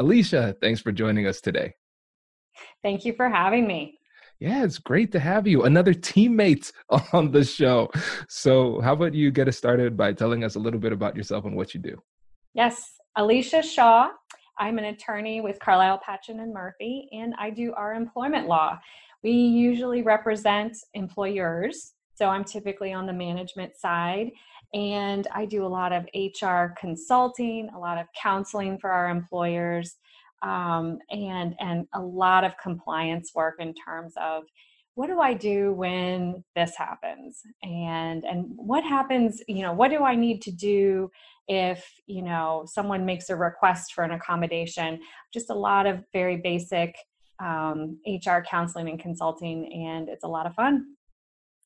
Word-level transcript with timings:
Alicia, 0.00 0.56
thanks 0.62 0.80
for 0.80 0.92
joining 0.92 1.26
us 1.26 1.42
today. 1.42 1.74
Thank 2.82 3.04
you 3.04 3.12
for 3.12 3.28
having 3.28 3.66
me. 3.66 3.98
Yeah, 4.38 4.64
it's 4.64 4.78
great 4.78 5.12
to 5.12 5.20
have 5.20 5.46
you. 5.46 5.64
Another 5.64 5.92
teammate 5.92 6.72
on 7.12 7.30
the 7.30 7.44
show. 7.44 7.90
So, 8.26 8.80
how 8.80 8.94
about 8.94 9.12
you 9.12 9.30
get 9.30 9.46
us 9.46 9.58
started 9.58 9.98
by 9.98 10.14
telling 10.14 10.42
us 10.42 10.54
a 10.54 10.58
little 10.58 10.80
bit 10.80 10.92
about 10.92 11.14
yourself 11.14 11.44
and 11.44 11.54
what 11.54 11.74
you 11.74 11.80
do? 11.80 12.00
Yes, 12.54 12.92
Alicia 13.16 13.62
Shaw. 13.62 14.08
I'm 14.58 14.78
an 14.78 14.86
attorney 14.86 15.42
with 15.42 15.58
Carlile, 15.60 16.00
Patchen 16.02 16.40
and 16.40 16.54
Murphy, 16.54 17.06
and 17.12 17.34
I 17.38 17.50
do 17.50 17.74
our 17.74 17.92
employment 17.92 18.48
law. 18.48 18.78
We 19.22 19.32
usually 19.32 20.00
represent 20.00 20.78
employers, 20.94 21.92
so 22.14 22.30
I'm 22.30 22.44
typically 22.44 22.94
on 22.94 23.04
the 23.04 23.12
management 23.12 23.76
side, 23.76 24.30
and 24.72 25.26
I 25.34 25.46
do 25.46 25.64
a 25.64 25.68
lot 25.68 25.92
of 25.92 26.06
HR 26.14 26.74
consulting, 26.78 27.70
a 27.74 27.78
lot 27.78 27.98
of 27.98 28.06
counseling 28.20 28.78
for 28.78 28.90
our 28.90 29.08
employers, 29.08 29.96
um, 30.42 30.98
and 31.10 31.54
and 31.58 31.86
a 31.94 32.00
lot 32.00 32.44
of 32.44 32.56
compliance 32.62 33.32
work 33.34 33.56
in 33.58 33.74
terms 33.74 34.14
of 34.16 34.44
what 34.94 35.08
do 35.08 35.20
I 35.20 35.34
do 35.34 35.72
when 35.72 36.44
this 36.54 36.76
happens, 36.76 37.40
and 37.62 38.24
and 38.24 38.46
what 38.56 38.84
happens, 38.84 39.42
you 39.48 39.62
know, 39.62 39.72
what 39.72 39.90
do 39.90 40.04
I 40.04 40.14
need 40.14 40.42
to 40.42 40.52
do 40.52 41.10
if 41.48 41.84
you 42.06 42.22
know 42.22 42.64
someone 42.66 43.04
makes 43.04 43.28
a 43.28 43.36
request 43.36 43.92
for 43.92 44.04
an 44.04 44.12
accommodation? 44.12 45.00
Just 45.32 45.50
a 45.50 45.54
lot 45.54 45.86
of 45.86 46.04
very 46.12 46.36
basic 46.36 46.94
um, 47.40 47.98
HR 48.06 48.40
counseling 48.48 48.88
and 48.88 49.00
consulting, 49.00 49.72
and 49.88 50.08
it's 50.08 50.24
a 50.24 50.28
lot 50.28 50.46
of 50.46 50.54
fun. 50.54 50.94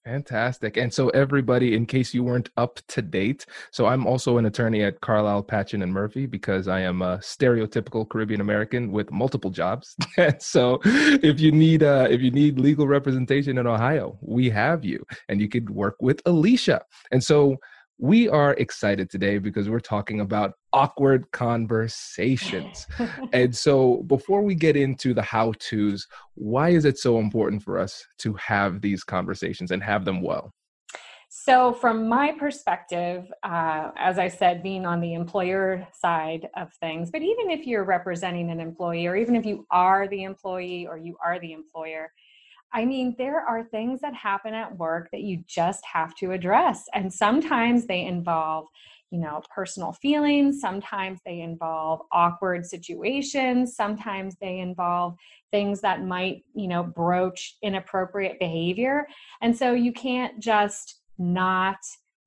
Fantastic. 0.05 0.77
And 0.77 0.93
so, 0.93 1.09
everybody, 1.11 1.75
in 1.75 1.87
case 1.87 2.13
you 2.13 2.23
weren't 2.23 2.51
up 2.59 2.79
to 2.89 3.01
date, 3.01 3.47
so 3.71 3.87
I'm 3.87 4.07
also 4.07 4.37
an 4.37 4.45
attorney 4.45 4.83
at 4.83 5.01
Carlile, 5.01 5.43
Patchen 5.43 5.81
and 5.81 5.91
Murphy 5.91 6.27
because 6.27 6.69
I 6.69 6.81
am 6.81 7.01
a 7.01 7.17
stereotypical 7.19 8.07
Caribbean 8.07 8.43
American 8.43 8.93
with 8.93 9.11
multiple 9.11 9.51
jobs. 9.51 9.97
so, 10.39 10.79
if 10.85 11.41
you 11.41 11.53
need 11.53 11.83
uh, 11.83 12.07
if 12.11 12.21
you 12.21 12.31
need 12.31 12.59
legal 12.61 12.87
representation 12.87 13.57
in 13.57 13.67
Ohio, 13.67 14.19
we 14.21 14.51
have 14.51 14.85
you, 14.85 15.07
and 15.31 15.41
you 15.41 15.49
could 15.49 15.71
work 15.71 15.97
with 16.01 16.21
Alicia. 16.27 16.85
And 17.11 17.25
so, 17.25 17.57
we 17.99 18.29
are 18.29 18.55
excited 18.55 19.09
today 19.09 19.39
because 19.39 19.69
we're 19.69 19.81
talking 19.81 20.21
about 20.21 20.55
awkward 20.73 21.31
conversations. 21.31 22.87
and 23.33 23.55
so, 23.55 24.03
before 24.07 24.43
we 24.43 24.55
get 24.55 24.77
into 24.77 25.15
the 25.15 25.23
how 25.23 25.53
to's, 25.59 26.07
why 26.35 26.71
is 26.71 26.85
it 26.85 26.99
so 26.99 27.19
important 27.19 27.63
for 27.63 27.79
us 27.79 28.05
to 28.19 28.35
have 28.35 28.81
these 28.81 29.05
conversations 29.05 29.71
and 29.71 29.83
have 29.83 30.05
them 30.05 30.23
well? 30.23 30.53
So, 31.29 31.73
from 31.73 32.09
my 32.09 32.33
perspective, 32.33 33.31
uh, 33.43 33.91
as 33.97 34.19
I 34.19 34.29
said, 34.29 34.63
being 34.63 34.87
on 34.87 35.01
the 35.01 35.15
employer 35.15 35.87
side 35.93 36.49
of 36.57 36.73
things, 36.75 37.11
but 37.11 37.23
even 37.23 37.51
if 37.51 37.67
you're 37.67 37.85
representing 37.85 38.51
an 38.51 38.61
employee, 38.61 39.07
or 39.07 39.17
even 39.17 39.37
if 39.37 39.45
you 39.45 39.67
are 39.71 40.09
the 40.09 40.25
employee 40.25 40.87
or 40.87 40.97
you 40.97 41.17
are 41.25 41.39
the 41.41 41.53
employer, 41.53 42.13
I 42.75 42.85
mean, 42.85 43.15
there 43.17 43.41
are 43.41 43.63
things 43.63 44.01
that 44.01 44.15
happen 44.15 44.53
at 44.53 44.77
work 44.77 45.09
that 45.13 45.23
you 45.23 45.45
just 45.47 45.85
have 45.87 46.15
to 46.17 46.33
address. 46.33 46.85
And 46.93 47.13
sometimes 47.13 47.87
they 47.87 48.05
involve, 48.05 48.67
you 49.11 49.21
know, 49.21 49.41
personal 49.55 49.93
feelings. 49.93 50.61
Sometimes 50.61 51.21
they 51.25 51.41
involve 51.41 52.01
awkward 52.11 52.67
situations. 52.67 53.77
Sometimes 53.77 54.35
they 54.41 54.59
involve 54.59 55.15
things 55.53 55.81
that 55.83 56.05
might, 56.05 56.43
you 56.53 56.67
know, 56.67 56.83
broach 56.83 57.57
inappropriate 57.63 58.41
behavior. 58.41 59.07
And 59.41 59.57
so 59.57 59.73
you 59.73 59.93
can't 59.93 60.41
just 60.43 61.01
not 61.17 61.79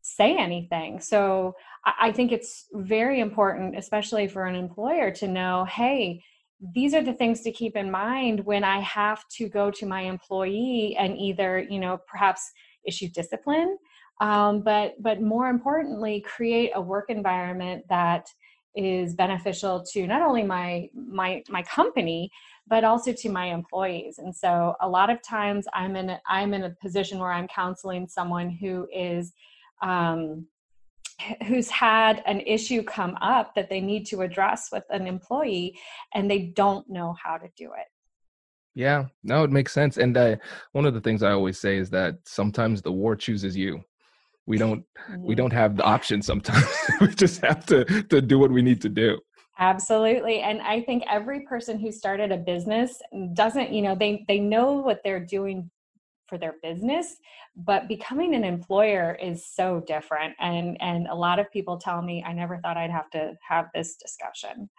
say 0.02 0.38
anything. 0.38 1.02
So 1.02 1.56
I 1.86 2.14
think 2.14 2.32
it's 2.32 2.68
very 2.74 3.20
important, 3.20 3.78
especially 3.78 4.30
for 4.30 4.46
an 4.46 4.56
employer, 4.56 5.12
to 5.12 5.28
know 5.28 5.66
hey, 5.66 6.24
these 6.60 6.94
are 6.94 7.04
the 7.04 7.14
things 7.14 7.42
to 7.42 7.52
keep 7.52 7.76
in 7.76 7.92
mind 7.92 8.44
when 8.46 8.64
I 8.64 8.80
have 8.80 9.24
to 9.38 9.48
go 9.48 9.70
to 9.72 9.86
my 9.86 10.02
employee 10.02 10.96
and 10.98 11.18
either, 11.18 11.60
you 11.60 11.80
know, 11.80 12.00
perhaps 12.08 12.52
issue 12.86 13.10
discipline, 13.10 13.78
um, 14.22 14.62
but 14.62 14.96
but 15.02 15.22
more 15.22 15.48
importantly, 15.50 16.22
create 16.22 16.72
a 16.74 16.82
work 16.82 17.10
environment 17.10 17.84
that 17.90 18.28
is 18.76 19.16
beneficial 19.16 19.84
to 19.92 20.06
not 20.08 20.22
only 20.22 20.44
my 20.44 20.88
my 20.96 21.44
my 21.50 21.64
company 21.64 22.30
but 22.70 22.84
also 22.84 23.14
to 23.14 23.30
my 23.30 23.46
employees. 23.46 24.20
And 24.20 24.36
so 24.36 24.76
a 24.82 24.88
lot 24.88 25.10
of 25.10 25.22
times 25.24 25.66
i'm 25.74 25.96
in 25.96 26.12
a, 26.12 26.22
i'm 26.28 26.54
in 26.54 26.64
a 26.64 26.76
position 26.82 27.18
where 27.18 27.32
i'm 27.32 27.48
counseling 27.48 28.08
someone 28.08 28.50
who 28.50 28.88
is 28.94 29.34
um, 29.82 30.46
who's 31.48 31.70
had 31.70 32.22
an 32.26 32.42
issue 32.42 32.84
come 32.84 33.18
up 33.22 33.56
that 33.56 33.70
they 33.70 33.82
need 33.82 34.06
to 34.06 34.22
address 34.22 34.70
with 34.72 34.84
an 34.90 35.08
employee 35.08 35.78
and 36.14 36.30
they 36.30 36.40
don't 36.56 36.88
know 36.90 37.16
how 37.22 37.38
to 37.38 37.48
do 37.58 37.72
it. 37.78 37.88
Yeah 38.76 39.06
no 39.24 39.44
it 39.44 39.52
makes 39.52 39.74
sense 39.74 39.98
and 39.98 40.16
uh, 40.16 40.36
one 40.74 40.86
of 40.86 40.94
the 40.94 41.02
things 41.02 41.24
i 41.24 41.32
always 41.32 41.58
say 41.58 41.78
is 41.78 41.90
that 41.90 42.16
sometimes 42.26 42.82
the 42.82 42.92
war 42.92 43.16
chooses 43.16 43.58
you. 43.58 43.84
We 44.46 44.58
don't 44.58 44.86
we 45.18 45.36
don't 45.36 45.52
have 45.52 45.76
the 45.76 45.84
option 45.84 46.22
sometimes. 46.22 46.68
We 47.02 47.08
just 47.08 47.44
have 47.44 47.66
to 47.66 47.84
to 47.86 48.22
do 48.22 48.40
what 48.40 48.52
we 48.52 48.62
need 48.62 48.82
to 48.82 48.90
do. 48.90 49.20
Absolutely 49.60 50.42
and 50.42 50.62
i 50.62 50.82
think 50.82 51.04
every 51.10 51.42
person 51.42 51.80
who 51.80 51.92
started 51.92 52.32
a 52.32 52.38
business 52.38 53.02
doesn't 53.34 53.74
you 53.74 53.82
know 53.82 53.96
they 53.96 54.24
they 54.28 54.38
know 54.40 54.74
what 54.74 55.02
they're 55.04 55.26
doing 55.26 55.72
for 56.28 56.38
their 56.38 56.56
business 56.62 57.18
but 57.56 57.88
becoming 57.88 58.36
an 58.36 58.44
employer 58.44 59.18
is 59.22 59.46
so 59.46 59.84
different 59.88 60.34
and 60.40 60.78
and 60.82 61.08
a 61.08 61.16
lot 61.16 61.40
of 61.40 61.52
people 61.52 61.78
tell 61.78 62.02
me 62.02 62.24
i 62.26 62.34
never 62.34 62.58
thought 62.60 62.78
i'd 62.78 62.92
have 62.92 63.10
to 63.10 63.34
have 63.48 63.68
this 63.74 63.96
discussion. 63.96 64.70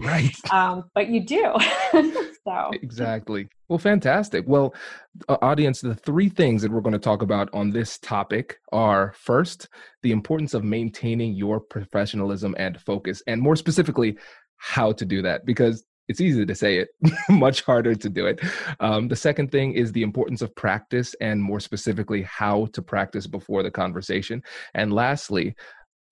Right. 0.00 0.34
Um, 0.52 0.84
but 0.94 1.08
you 1.08 1.24
do. 1.24 1.54
So. 2.44 2.70
Exactly. 2.72 3.46
Well 3.68 3.78
fantastic. 3.78 4.44
Well 4.46 4.74
uh, 5.28 5.36
audience 5.42 5.82
the 5.82 5.94
three 5.94 6.30
things 6.30 6.62
that 6.62 6.72
we're 6.72 6.80
going 6.80 6.94
to 6.94 6.98
talk 6.98 7.20
about 7.20 7.50
on 7.52 7.70
this 7.70 7.98
topic 7.98 8.58
are 8.72 9.12
first 9.18 9.68
the 10.02 10.12
importance 10.12 10.54
of 10.54 10.64
maintaining 10.64 11.34
your 11.34 11.60
professionalism 11.60 12.54
and 12.58 12.80
focus 12.80 13.22
and 13.26 13.42
more 13.42 13.54
specifically 13.54 14.16
how 14.56 14.92
to 14.92 15.04
do 15.04 15.20
that 15.20 15.44
because 15.44 15.84
it's 16.08 16.20
easy 16.20 16.44
to 16.44 16.54
say 16.54 16.78
it, 16.78 16.88
much 17.28 17.62
harder 17.62 17.94
to 17.94 18.08
do 18.08 18.26
it. 18.26 18.40
Um, 18.80 19.08
the 19.08 19.16
second 19.16 19.52
thing 19.52 19.74
is 19.74 19.92
the 19.92 20.02
importance 20.02 20.42
of 20.42 20.54
practice 20.54 21.14
and 21.20 21.42
more 21.42 21.60
specifically, 21.60 22.22
how 22.22 22.66
to 22.72 22.82
practice 22.82 23.26
before 23.26 23.62
the 23.62 23.70
conversation. 23.70 24.42
And 24.74 24.92
lastly, 24.92 25.54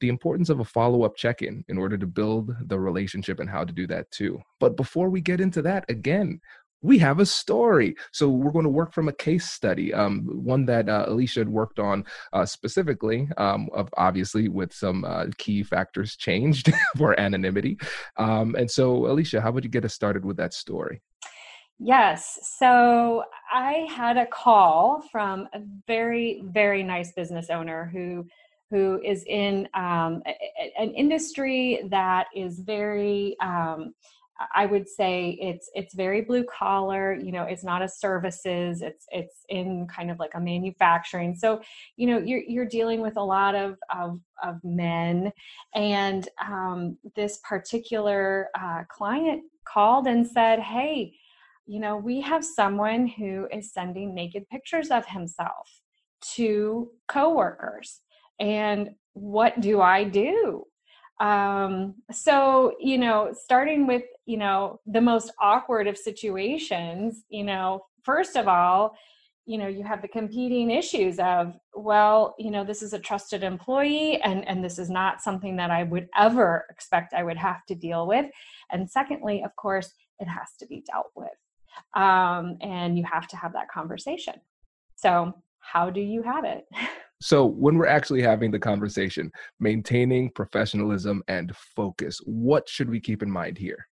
the 0.01 0.09
importance 0.09 0.51
of 0.51 0.61
a 0.61 0.65
follow 0.65 1.05
up 1.05 1.17
check 1.17 1.43
in 1.43 1.65
in 1.69 1.79
order 1.79 1.97
to 1.97 2.07
build 2.07 2.55
the 2.67 2.79
relationship 2.79 3.41
and 3.41 3.49
how 3.49 3.65
to 3.65 3.73
do 3.73 3.87
that 3.87 4.11
too. 4.11 4.39
But 4.61 4.77
before 4.77 5.09
we 5.09 5.21
get 5.23 5.41
into 5.41 5.63
that, 5.63 5.87
again, 5.89 6.41
we 6.87 6.99
have 6.99 7.19
a 7.19 7.27
story. 7.27 7.97
So 8.13 8.29
we're 8.29 8.53
going 8.53 8.65
to 8.65 8.71
work 8.71 8.93
from 8.93 9.09
a 9.09 9.13
case 9.13 9.51
study, 9.51 9.93
um, 9.93 10.23
one 10.45 10.65
that 10.67 10.89
uh, 10.89 11.07
Alicia 11.09 11.41
had 11.41 11.49
worked 11.49 11.81
on 11.81 12.05
uh, 12.33 12.47
specifically, 12.47 13.29
um, 13.37 13.69
of 13.75 13.89
obviously 13.97 14.49
with 14.49 14.73
some 14.73 15.05
uh, 15.05 15.27
key 15.37 15.65
factors 15.65 16.15
changed 16.17 16.73
for 16.97 17.19
anonymity. 17.19 17.77
Um, 18.17 18.55
and 18.55 18.71
so, 18.71 19.07
Alicia, 19.07 19.41
how 19.41 19.51
would 19.51 19.65
you 19.65 19.71
get 19.71 19.85
us 19.85 19.95
started 19.95 20.25
with 20.25 20.37
that 20.37 20.55
story? 20.55 21.03
Yes. 21.79 22.39
So 22.59 23.25
I 23.53 23.87
had 23.91 24.17
a 24.17 24.27
call 24.27 25.03
from 25.11 25.49
a 25.53 25.61
very, 25.87 26.43
very 26.45 26.83
nice 26.83 27.13
business 27.13 27.51
owner 27.51 27.91
who 27.93 28.27
who 28.71 29.01
is 29.05 29.23
in 29.29 29.69
um, 29.75 30.23
a, 30.27 30.73
an 30.77 30.91
industry 30.95 31.83
that 31.89 32.27
is 32.35 32.59
very 32.59 33.37
um, 33.41 33.95
I 34.55 34.67
would 34.67 34.89
say 34.89 35.39
it's 35.41 35.71
it's 35.75 35.95
very 35.95 36.21
blue 36.21 36.45
collar. 36.45 37.15
You 37.15 37.33
know, 37.33 37.45
it's 37.45 37.65
not 37.65 37.83
a 37.83 37.89
services. 37.89 38.83
It's 38.83 39.07
it's 39.11 39.45
in 39.49 39.87
kind 39.87 40.11
of 40.11 40.19
like 40.19 40.35
a 40.35 40.41
manufacturing. 40.41 41.35
So, 41.35 41.63
you 41.97 42.07
know, 42.07 42.19
you're 42.19 42.43
you're 42.47 42.67
dealing 42.67 43.01
with 43.01 43.17
a 43.17 43.23
lot 43.23 43.55
of 43.55 43.79
of, 43.95 44.21
of 44.43 44.57
men, 44.63 45.33
and 45.75 46.29
um, 46.47 46.99
this 47.15 47.41
particular 47.49 48.49
uh, 48.59 48.85
client 48.91 49.43
called 49.67 50.07
and 50.07 50.27
said, 50.27 50.61
"Hey, 50.61 51.15
you 51.67 51.81
know, 51.81 51.97
we 51.97 52.21
have 52.21 52.45
someone 52.45 53.07
who 53.07 53.49
is 53.51 53.73
sending 53.73 54.15
naked 54.15 54.49
pictures 54.51 54.91
of 54.91 55.07
himself 55.07 55.81
to 56.35 56.91
coworkers, 57.09 58.01
and 58.39 58.91
what 59.15 59.61
do 59.61 59.81
I 59.81 60.05
do?" 60.05 60.67
Um 61.21 61.95
so 62.13 62.75
you 62.79 62.99
know 62.99 63.33
starting 63.33 63.87
with 63.87 64.03
you 64.27 64.37
know 64.37 64.81
the 64.87 65.01
most 65.01 65.33
awkward 65.41 65.87
of 65.87 65.97
situations 65.97 67.25
you 67.31 67.43
know 67.43 67.85
first 68.03 68.37
of 68.37 68.49
all 68.49 68.95
you 69.47 69.57
know 69.57 69.69
you 69.69 69.83
have 69.83 70.03
the 70.03 70.09
competing 70.09 70.71
issues 70.71 71.19
of 71.19 71.55
well 71.75 72.35
you 72.39 72.51
know 72.51 72.65
this 72.65 72.83
is 72.83 72.93
a 72.93 72.99
trusted 72.99 73.43
employee 73.43 74.21
and 74.23 74.47
and 74.47 74.63
this 74.63 74.79
is 74.79 74.91
not 74.91 75.23
something 75.23 75.57
that 75.57 75.71
i 75.71 75.85
would 75.85 76.09
ever 76.19 76.67
expect 76.69 77.15
i 77.15 77.23
would 77.23 77.37
have 77.39 77.65
to 77.65 77.75
deal 77.75 78.07
with. 78.07 78.27
And 78.71 78.91
secondly 78.91 79.43
of 79.45 79.55
course 79.57 79.93
it 80.19 80.27
has 80.27 80.49
to 80.59 80.67
be 80.67 80.83
dealt 80.87 81.13
with. 81.15 81.29
Um, 81.95 82.57
and 82.61 82.97
you 82.99 83.05
have 83.05 83.29
to 83.29 83.37
have 83.37 83.53
that 83.53 83.69
conversation. 83.69 84.35
So 84.97 85.35
how 85.61 85.91
do 85.91 86.01
you 86.01 86.23
have 86.23 86.45
it 86.45 86.65
So, 87.21 87.47
when 87.47 87.77
we're 87.77 87.87
actually 87.87 88.23
having 88.23 88.51
the 88.51 88.59
conversation, 88.59 89.33
maintaining 89.59 90.31
professionalism 90.31 91.23
and 91.29 91.55
focus, 91.57 92.21
what 92.25 92.69
should 92.69 92.91
we 92.91 93.01
keep 93.01 93.23
in 93.23 93.31
mind 93.31 93.57
here? 93.57 93.87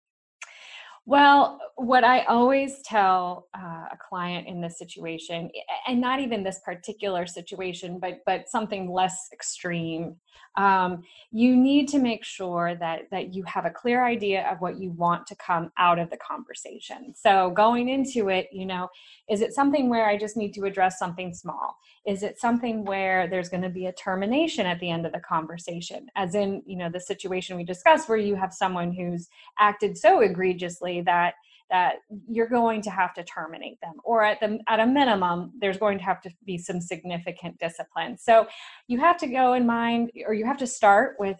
Well, 1.07 1.59
what 1.75 2.03
I 2.03 2.23
always 2.23 2.81
tell 2.81 3.47
uh, 3.55 3.85
a 3.91 3.97
client 4.09 4.47
in 4.47 4.59
this 4.59 4.79
situation, 4.79 5.51
and 5.87 6.01
not 6.01 6.19
even 6.19 6.41
this 6.41 6.59
particular 6.65 7.27
situation, 7.27 7.99
but 7.99 8.21
but 8.25 8.49
something 8.49 8.91
less 8.91 9.29
extreme, 9.31 10.15
um, 10.57 11.03
you 11.31 11.55
need 11.55 11.89
to 11.89 11.99
make 11.99 12.23
sure 12.23 12.75
that 12.79 13.03
that 13.11 13.35
you 13.35 13.43
have 13.43 13.65
a 13.65 13.69
clear 13.69 14.03
idea 14.03 14.49
of 14.49 14.61
what 14.61 14.79
you 14.79 14.91
want 14.91 15.27
to 15.27 15.35
come 15.35 15.71
out 15.77 15.99
of 15.99 16.09
the 16.09 16.17
conversation. 16.17 17.13
So 17.13 17.51
going 17.51 17.89
into 17.89 18.29
it, 18.29 18.47
you 18.51 18.65
know, 18.65 18.87
is 19.29 19.41
it 19.41 19.53
something 19.53 19.89
where 19.89 20.07
I 20.07 20.17
just 20.17 20.37
need 20.37 20.53
to 20.53 20.63
address 20.63 20.97
something 20.97 21.35
small? 21.35 21.77
Is 22.07 22.23
it 22.23 22.39
something 22.39 22.85
where 22.85 23.27
there's 23.27 23.49
going 23.49 23.63
to 23.63 23.69
be 23.69 23.87
a 23.87 23.93
termination 23.93 24.65
at 24.65 24.79
the 24.79 24.89
end 24.89 25.05
of 25.05 25.11
the 25.11 25.19
conversation, 25.19 26.07
as 26.15 26.33
in 26.33 26.63
you 26.65 26.77
know 26.77 26.89
the 26.89 26.99
situation 26.99 27.57
we 27.57 27.63
discussed, 27.63 28.09
where 28.09 28.17
you 28.17 28.35
have 28.35 28.53
someone 28.53 28.91
who's 28.91 29.27
acted 29.59 29.97
so 29.97 30.21
egregiously 30.21 30.94
that 31.01 31.35
that 31.69 31.95
you're 32.29 32.47
going 32.47 32.81
to 32.81 32.91
have 32.91 33.13
to 33.13 33.23
terminate 33.23 33.79
them 33.81 33.95
or 34.03 34.23
at 34.23 34.39
the 34.39 34.59
at 34.67 34.79
a 34.79 34.85
minimum 34.85 35.51
there's 35.59 35.77
going 35.77 35.97
to 35.97 36.03
have 36.03 36.21
to 36.21 36.29
be 36.45 36.57
some 36.57 36.79
significant 36.79 37.57
discipline. 37.59 38.17
So 38.17 38.47
you 38.87 38.99
have 38.99 39.17
to 39.17 39.27
go 39.27 39.53
in 39.53 39.65
mind 39.65 40.11
or 40.27 40.33
you 40.33 40.45
have 40.45 40.57
to 40.57 40.67
start 40.67 41.15
with 41.19 41.37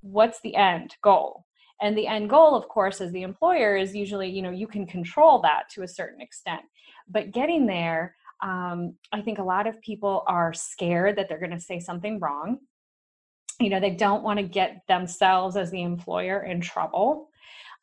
what's 0.00 0.40
the 0.42 0.54
end 0.54 0.94
goal? 1.02 1.44
And 1.80 1.96
the 1.96 2.06
end 2.06 2.30
goal 2.30 2.54
of 2.54 2.68
course 2.68 3.00
as 3.00 3.12
the 3.12 3.22
employer 3.22 3.76
is 3.76 3.94
usually 3.94 4.28
you 4.28 4.42
know 4.42 4.50
you 4.50 4.68
can 4.68 4.86
control 4.86 5.40
that 5.42 5.64
to 5.74 5.82
a 5.82 5.88
certain 5.88 6.20
extent. 6.20 6.62
But 7.08 7.32
getting 7.32 7.66
there 7.66 8.14
um, 8.40 8.94
i 9.12 9.20
think 9.20 9.40
a 9.40 9.42
lot 9.42 9.66
of 9.66 9.80
people 9.80 10.22
are 10.28 10.54
scared 10.54 11.16
that 11.16 11.28
they're 11.28 11.40
going 11.40 11.50
to 11.50 11.60
say 11.60 11.80
something 11.80 12.20
wrong. 12.20 12.58
You 13.58 13.70
know 13.70 13.80
they 13.80 13.90
don't 13.90 14.22
want 14.22 14.38
to 14.38 14.44
get 14.44 14.82
themselves 14.86 15.56
as 15.56 15.72
the 15.72 15.82
employer 15.82 16.44
in 16.44 16.60
trouble 16.60 17.30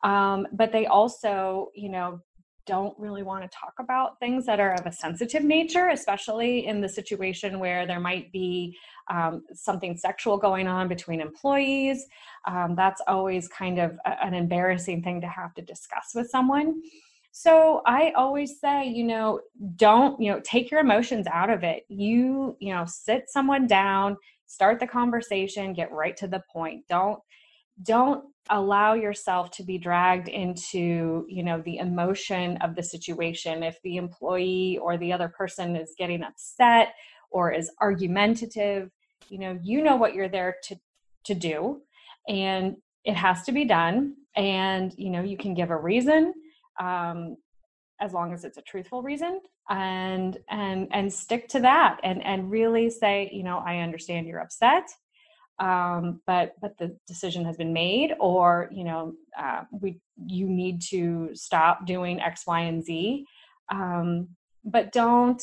um, 0.05 0.47
but 0.53 0.71
they 0.71 0.85
also 0.85 1.71
you 1.75 1.89
know 1.89 2.21
don't 2.65 2.97
really 2.97 3.23
want 3.23 3.43
to 3.43 3.57
talk 3.57 3.73
about 3.79 4.19
things 4.19 4.45
that 4.45 4.59
are 4.59 4.73
of 4.73 4.85
a 4.85 4.91
sensitive 4.91 5.43
nature, 5.43 5.89
especially 5.89 6.65
in 6.65 6.81
the 6.81 6.89
situation 6.89 7.59
where 7.59 7.85
there 7.85 7.99
might 7.99 8.31
be 8.31 8.75
um, 9.09 9.43
something 9.53 9.95
sexual 9.95 10.37
going 10.37 10.67
on 10.67 10.87
between 10.87 11.21
employees. 11.21 12.05
Um, 12.47 12.75
that's 12.75 13.01
always 13.07 13.47
kind 13.47 13.79
of 13.79 13.97
a, 14.05 14.25
an 14.25 14.33
embarrassing 14.33 15.03
thing 15.03 15.21
to 15.21 15.27
have 15.27 15.53
to 15.55 15.61
discuss 15.61 16.11
with 16.15 16.29
someone. 16.29 16.81
So 17.31 17.81
I 17.85 18.11
always 18.15 18.59
say, 18.59 18.87
you 18.87 19.03
know, 19.03 19.41
don't, 19.75 20.19
you 20.21 20.31
know, 20.31 20.41
take 20.43 20.71
your 20.71 20.79
emotions 20.79 21.27
out 21.27 21.49
of 21.49 21.63
it. 21.63 21.83
You, 21.89 22.55
you 22.59 22.73
know, 22.73 22.85
sit 22.87 23.25
someone 23.27 23.67
down, 23.67 24.17
start 24.47 24.79
the 24.79 24.87
conversation, 24.87 25.73
get 25.73 25.91
right 25.91 26.15
to 26.17 26.27
the 26.27 26.41
point. 26.51 26.85
Don't 26.87 27.19
don't 27.83 28.25
allow 28.49 28.93
yourself 28.93 29.49
to 29.49 29.63
be 29.63 29.77
dragged 29.77 30.27
into 30.27 31.25
you 31.27 31.43
know 31.43 31.61
the 31.61 31.77
emotion 31.77 32.57
of 32.57 32.75
the 32.75 32.83
situation. 32.83 33.63
If 33.63 33.81
the 33.83 33.97
employee 33.97 34.77
or 34.77 34.97
the 34.97 35.13
other 35.13 35.29
person 35.29 35.75
is 35.75 35.95
getting 35.97 36.23
upset 36.23 36.93
or 37.31 37.51
is 37.51 37.71
argumentative 37.81 38.91
you 39.29 39.39
know 39.39 39.57
you 39.63 39.81
know 39.81 39.95
what 39.95 40.13
you're 40.13 40.29
there 40.29 40.55
to 40.63 40.75
to 41.23 41.33
do 41.33 41.81
and 42.27 42.75
it 43.03 43.15
has 43.15 43.43
to 43.43 43.51
be 43.51 43.65
done 43.65 44.15
and 44.35 44.93
you 44.97 45.09
know 45.09 45.21
you 45.21 45.37
can 45.37 45.53
give 45.53 45.69
a 45.69 45.77
reason 45.77 46.33
um, 46.79 47.37
as 48.01 48.13
long 48.13 48.33
as 48.33 48.43
it's 48.43 48.57
a 48.57 48.61
truthful 48.61 49.01
reason 49.01 49.39
and 49.69 50.37
and 50.49 50.87
and 50.91 51.11
stick 51.11 51.47
to 51.47 51.59
that 51.59 51.99
and 52.03 52.23
and 52.23 52.51
really 52.51 52.89
say 52.89 53.29
you 53.33 53.43
know 53.43 53.63
i 53.65 53.77
understand 53.77 54.27
you're 54.27 54.39
upset 54.39 54.87
um, 55.59 56.21
but 56.27 56.53
but 56.61 56.77
the 56.77 56.95
decision 57.07 57.45
has 57.45 57.57
been 57.57 57.73
made 57.73 58.13
or 58.19 58.69
you 58.71 58.83
know 58.83 59.13
uh, 59.39 59.63
we 59.71 59.99
you 60.25 60.47
need 60.47 60.81
to 60.81 61.29
stop 61.33 61.85
doing 61.85 62.19
x 62.21 62.43
y 62.45 62.61
and 62.61 62.83
z 62.83 63.25
um, 63.71 64.27
but 64.63 64.91
don't 64.91 65.41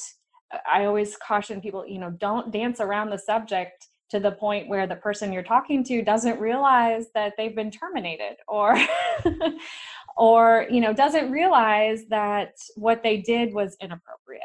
i 0.71 0.85
always 0.85 1.17
caution 1.17 1.61
people 1.61 1.87
you 1.87 1.99
know 1.99 2.11
don't 2.11 2.51
dance 2.51 2.81
around 2.81 3.11
the 3.11 3.19
subject 3.19 3.89
to 4.13 4.21
the 4.21 4.33
point 4.33 4.69
where 4.69 4.87
the 4.87 4.97
person 4.97 5.33
you're 5.33 5.43
talking 5.43 5.83
to 5.83 6.03
doesn't 6.03 6.39
realize 6.39 7.07
that 7.15 7.33
they've 7.39 7.57
been 7.57 7.71
terminated 7.71 8.37
or 8.47 8.79
or 10.19 10.67
you 10.71 10.83
know 10.83 10.93
doesn't 10.93 11.31
realize 11.31 12.03
that 12.11 12.53
what 12.77 13.03
they 13.03 13.17
did 13.23 13.55
was 13.55 13.75
inappropriate. 13.81 14.43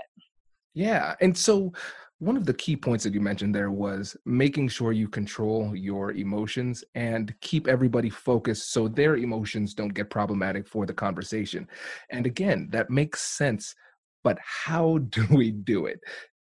Yeah 0.74 1.16
and 1.20 1.38
so 1.38 1.74
one 2.20 2.36
of 2.36 2.46
the 2.46 2.54
key 2.54 2.76
points 2.76 3.04
that 3.04 3.14
you 3.14 3.22
mentioned 3.22 3.54
there 3.54 3.70
was 3.70 4.18
making 4.26 4.70
sure 4.70 4.92
you 4.92 5.08
control 5.08 5.76
your 5.76 6.14
emotions 6.14 6.84
and 6.96 7.34
keep 7.42 7.68
everybody 7.68 8.10
focused 8.10 8.72
so 8.72 8.88
their 8.88 9.18
emotions 9.18 9.76
don't 9.76 9.94
get 9.94 10.10
problematic 10.10 10.68
for 10.68 10.88
the 10.88 10.94
conversation. 10.94 11.68
And 12.10 12.26
again, 12.26 12.70
that 12.72 12.90
makes 12.90 13.22
sense, 13.22 13.76
but 14.24 14.40
how 14.42 14.98
do 15.10 15.28
we 15.30 15.52
do 15.52 15.86
it? 15.86 16.00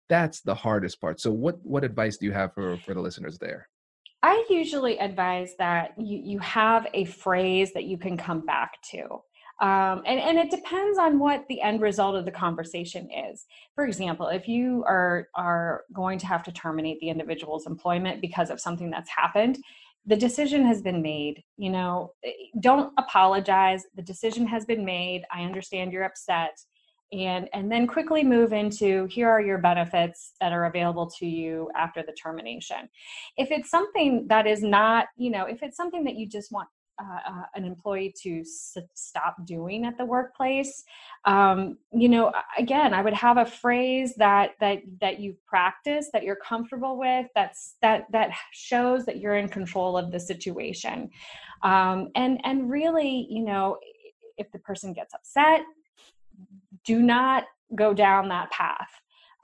That's 0.10 0.42
the 0.42 0.56
hardest 0.56 1.00
part. 1.00 1.20
So 1.20 1.32
what 1.32 1.58
what 1.64 1.84
advice 1.84 2.18
do 2.18 2.26
you 2.26 2.32
have 2.32 2.54
for 2.54 2.78
for 2.86 2.94
the 2.94 3.02
listeners 3.02 3.38
there? 3.38 3.68
I 4.24 4.46
usually 4.50 4.98
advise 4.98 5.54
that 5.60 5.92
you 5.98 6.20
you 6.24 6.40
have 6.40 6.88
a 6.94 7.06
phrase 7.06 7.74
that 7.74 7.84
you 7.84 7.98
can 7.98 8.18
come 8.18 8.46
back 8.46 8.82
to 8.92 9.22
um, 9.60 10.04
and, 10.06 10.20
and 10.20 10.38
it 10.38 10.52
depends 10.52 11.00
on 11.00 11.18
what 11.18 11.46
the 11.48 11.62
end 11.62 11.82
result 11.82 12.16
of 12.16 12.26
the 12.26 12.32
conversation 12.32 13.10
is. 13.12 13.46
For 13.76 13.86
example 13.86 14.28
if 14.28 14.48
you 14.48 14.84
are 14.88 15.28
are 15.36 15.84
going 15.94 16.20
to 16.20 16.28
have 16.28 16.44
to 16.44 16.52
terminate 16.52 17.00
the 17.00 17.10
individual's 17.10 17.66
employment 17.68 18.22
because 18.22 18.50
of 18.50 18.60
something 18.60 18.90
that's 18.90 19.10
happened 19.10 19.58
the 20.08 20.16
decision 20.16 20.66
has 20.66 20.82
been 20.82 21.02
made 21.02 21.44
you 21.58 21.70
know 21.70 22.14
eh, 22.24 22.32
don't 22.60 22.94
apologize. 22.98 23.84
The 23.96 24.02
decision 24.02 24.48
has 24.48 24.66
been 24.66 24.84
made. 24.84 25.24
I 25.32 25.44
understand 25.44 25.92
you're 25.92 26.04
upset. 26.04 26.58
And 27.14 27.48
and 27.54 27.72
then 27.72 27.88
quickly 27.88 28.24
move 28.24 28.52
into 28.52 29.06
here 29.06 29.30
are 29.30 29.42
your 29.42 29.60
benefits 29.60 30.34
that 30.42 30.52
are 30.52 30.66
available 30.66 31.10
to 31.20 31.26
you 31.26 31.70
after 31.76 32.04
the 32.04 32.12
termination. 32.12 32.90
If 33.38 33.50
it's 33.52 33.70
something 33.70 34.28
that 34.28 34.48
is 34.48 34.62
not 34.62 35.08
you 35.16 35.30
know 35.30 35.46
if 35.46 35.64
it's 35.64 35.78
something 35.78 36.04
that 36.06 36.16
you 36.16 36.28
just 36.28 36.52
want 36.52 36.68
uh, 37.00 37.32
uh, 37.32 37.44
an 37.56 37.64
employee 37.66 38.14
to 38.24 38.42
s- 38.42 38.78
stop 38.94 39.46
doing 39.46 39.86
at 39.86 39.98
the 39.98 40.06
workplace 40.06 40.84
um, 41.26 41.78
you 41.94 42.10
know 42.10 42.32
again 42.58 42.94
i 42.94 43.02
would 43.02 43.14
have 43.14 43.38
a 43.38 43.46
phrase 43.46 44.16
that 44.16 44.52
that 44.60 44.80
that 45.00 45.20
you 45.20 45.36
practice 45.46 46.10
that 46.12 46.24
you're 46.24 46.38
comfortable 46.38 46.98
with 46.98 47.28
that's 47.36 47.76
that 47.82 48.06
that 48.12 48.32
shows 48.52 49.06
that 49.06 49.18
you're 49.18 49.38
in 49.38 49.48
control 49.48 49.98
of 49.98 50.12
the 50.12 50.20
situation 50.20 51.10
um, 51.64 52.10
and 52.16 52.40
and 52.44 52.70
really 52.70 53.28
you 53.30 53.44
know 53.44 53.78
if 54.38 54.52
the 54.52 54.60
person 54.60 54.94
gets 54.94 55.14
upset 55.14 55.62
do 56.86 57.02
not 57.02 57.46
go 57.76 57.94
down 57.94 58.30
that 58.30 58.50
path. 58.52 58.90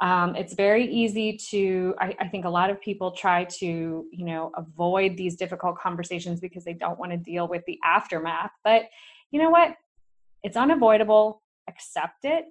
Um, 0.01 0.35
it's 0.35 0.53
very 0.53 0.85
easy 0.85 1.37
to, 1.51 1.95
I, 1.99 2.15
I 2.19 2.27
think 2.27 2.45
a 2.45 2.49
lot 2.49 2.69
of 2.69 2.81
people 2.81 3.11
try 3.11 3.45
to, 3.45 4.05
you 4.11 4.25
know, 4.25 4.51
avoid 4.57 5.15
these 5.15 5.35
difficult 5.35 5.77
conversations 5.77 6.39
because 6.39 6.65
they 6.65 6.73
don't 6.73 6.99
want 6.99 7.11
to 7.11 7.17
deal 7.17 7.47
with 7.47 7.63
the 7.67 7.79
aftermath. 7.85 8.51
But 8.63 8.83
you 9.31 9.41
know 9.41 9.49
what? 9.49 9.77
It's 10.43 10.57
unavoidable. 10.57 11.41
Accept 11.69 12.25
it, 12.25 12.45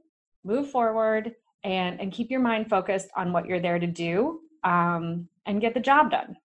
move 0.45 0.71
forward, 0.71 1.35
and, 1.65 2.01
and 2.01 2.11
keep 2.11 2.31
your 2.31 2.41
mind 2.41 2.71
focused 2.71 3.09
on 3.17 3.33
what 3.33 3.47
you're 3.47 3.61
there 3.61 3.79
to 3.79 3.87
do 3.87 4.41
um, 4.65 5.29
and 5.45 5.61
get 5.61 5.75
the 5.75 5.81
job 5.81 6.11
done. 6.11 6.37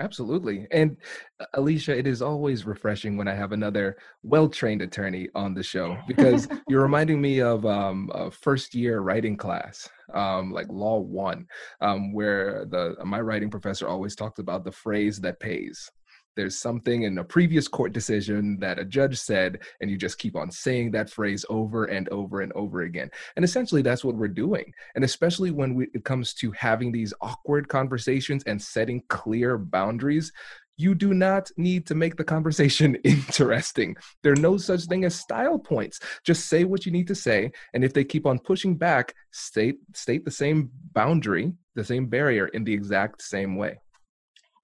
Absolutely. 0.00 0.66
And 0.70 0.96
uh, 1.40 1.44
Alicia, 1.54 1.96
it 1.96 2.06
is 2.06 2.22
always 2.22 2.64
refreshing 2.64 3.18
when 3.18 3.28
I 3.28 3.34
have 3.34 3.52
another 3.52 3.98
well 4.22 4.48
trained 4.48 4.80
attorney 4.80 5.28
on 5.34 5.52
the 5.52 5.62
show 5.62 5.98
because 6.08 6.48
you're 6.68 6.82
reminding 6.82 7.20
me 7.20 7.40
of 7.40 7.66
um, 7.66 8.10
a 8.14 8.30
first 8.30 8.74
year 8.74 9.00
writing 9.00 9.36
class, 9.36 9.88
um, 10.14 10.52
like 10.52 10.66
Law 10.70 11.00
One, 11.00 11.46
um, 11.82 12.14
where 12.14 12.64
the 12.64 12.96
my 13.04 13.20
writing 13.20 13.50
professor 13.50 13.86
always 13.86 14.16
talked 14.16 14.38
about 14.38 14.64
the 14.64 14.72
phrase 14.72 15.20
that 15.20 15.38
pays 15.38 15.90
there's 16.36 16.58
something 16.58 17.02
in 17.02 17.18
a 17.18 17.24
previous 17.24 17.68
court 17.68 17.92
decision 17.92 18.58
that 18.60 18.78
a 18.78 18.84
judge 18.84 19.18
said, 19.18 19.60
and 19.80 19.90
you 19.90 19.96
just 19.96 20.18
keep 20.18 20.36
on 20.36 20.50
saying 20.50 20.90
that 20.92 21.10
phrase 21.10 21.44
over 21.50 21.86
and 21.86 22.08
over 22.10 22.40
and 22.40 22.52
over 22.52 22.82
again. 22.82 23.10
And 23.36 23.44
essentially, 23.44 23.82
that's 23.82 24.04
what 24.04 24.16
we're 24.16 24.28
doing. 24.28 24.72
And 24.94 25.04
especially 25.04 25.50
when 25.50 25.74
we, 25.74 25.88
it 25.94 26.04
comes 26.04 26.34
to 26.34 26.50
having 26.52 26.92
these 26.92 27.12
awkward 27.20 27.68
conversations 27.68 28.42
and 28.44 28.60
setting 28.60 29.02
clear 29.08 29.58
boundaries, 29.58 30.32
you 30.80 30.94
do 30.94 31.12
not 31.12 31.50
need 31.58 31.86
to 31.86 31.94
make 31.94 32.16
the 32.16 32.24
conversation 32.24 32.94
interesting. 33.04 33.96
There 34.22 34.32
are 34.32 34.36
no 34.36 34.56
such 34.56 34.84
thing 34.84 35.04
as 35.04 35.14
style 35.14 35.58
points. 35.58 36.00
Just 36.24 36.48
say 36.48 36.64
what 36.64 36.86
you 36.86 36.92
need 36.92 37.06
to 37.08 37.14
say. 37.14 37.52
And 37.74 37.84
if 37.84 37.92
they 37.92 38.04
keep 38.04 38.26
on 38.26 38.38
pushing 38.38 38.76
back, 38.76 39.14
state, 39.30 39.76
state 39.94 40.24
the 40.24 40.30
same 40.30 40.70
boundary, 40.92 41.52
the 41.74 41.84
same 41.84 42.06
barrier 42.06 42.46
in 42.48 42.64
the 42.64 42.72
exact 42.72 43.20
same 43.20 43.56
way. 43.56 43.78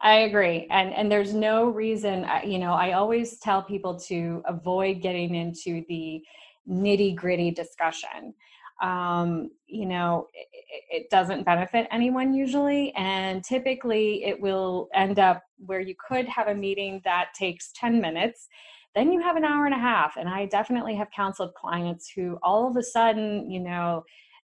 I 0.00 0.18
agree. 0.20 0.66
And 0.70 0.92
and 0.92 1.10
there's 1.10 1.34
no 1.34 1.66
reason, 1.66 2.26
you 2.44 2.58
know, 2.58 2.72
I 2.72 2.92
always 2.92 3.38
tell 3.38 3.62
people 3.62 3.98
to 4.00 4.42
avoid 4.46 5.00
getting 5.00 5.34
into 5.34 5.84
the 5.88 6.22
nitty 6.68 7.14
gritty 7.16 7.50
discussion. 7.50 8.34
Um, 8.82 9.50
you 9.66 9.86
know, 9.86 10.26
it, 10.34 10.46
it 10.90 11.10
doesn't 11.10 11.44
benefit 11.44 11.88
anyone 11.90 12.34
usually. 12.34 12.92
And 12.94 13.42
typically 13.42 14.24
it 14.24 14.38
will 14.38 14.88
end 14.94 15.18
up 15.18 15.42
where 15.64 15.80
you 15.80 15.94
could 16.08 16.26
have 16.28 16.48
a 16.48 16.54
meeting 16.54 17.00
that 17.04 17.28
takes 17.34 17.72
10 17.74 18.00
minutes 18.00 18.48
then 18.94 19.12
you 19.12 19.20
have 19.20 19.36
an 19.36 19.44
hour 19.44 19.66
and 19.66 19.74
a 19.74 19.78
half 19.78 20.16
and 20.16 20.28
i 20.28 20.46
definitely 20.46 20.94
have 20.94 21.08
counseled 21.14 21.52
clients 21.54 22.10
who 22.14 22.38
all 22.42 22.66
of 22.68 22.76
a 22.76 22.82
sudden 22.82 23.50
you 23.50 23.60
know 23.60 24.02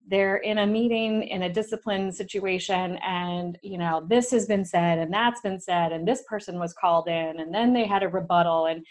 they're 0.08 0.38
in 0.38 0.58
a 0.58 0.66
meeting 0.66 1.22
in 1.22 1.42
a 1.42 1.52
discipline 1.52 2.10
situation 2.10 2.98
and 3.04 3.58
you 3.62 3.78
know 3.78 4.04
this 4.08 4.30
has 4.30 4.46
been 4.46 4.64
said 4.64 4.98
and 4.98 5.12
that's 5.12 5.40
been 5.40 5.60
said 5.60 5.92
and 5.92 6.06
this 6.06 6.22
person 6.28 6.58
was 6.58 6.72
called 6.72 7.08
in 7.08 7.40
and 7.40 7.54
then 7.54 7.72
they 7.72 7.86
had 7.86 8.02
a 8.02 8.08
rebuttal 8.08 8.66
and 8.66 8.84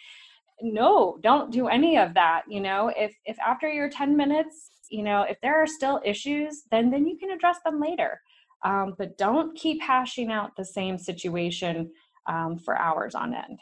no 0.61 1.17
don't 1.21 1.51
do 1.51 1.67
any 1.67 1.97
of 1.97 2.13
that 2.13 2.43
you 2.47 2.61
know? 2.61 2.91
If 2.95 3.15
if 3.25 3.37
after 3.39 3.69
your 3.69 3.89
10 3.89 4.15
minutes 4.15 4.71
you 4.89 5.03
know 5.03 5.23
if 5.23 5.39
there 5.41 5.61
are 5.61 5.67
still 5.67 6.01
issues 6.05 6.63
then 6.71 6.89
then 6.89 7.05
you 7.05 7.17
can 7.17 7.31
address 7.31 7.57
them 7.65 7.79
later. 7.79 8.19
Um, 8.63 8.93
but 8.97 9.17
don't 9.17 9.57
keep 9.57 9.81
hashing 9.81 10.31
out 10.31 10.55
the 10.55 10.65
same 10.65 10.99
situation 10.99 11.89
um, 12.27 12.59
for 12.59 12.77
hours 12.77 13.15
on 13.15 13.33
end. 13.33 13.59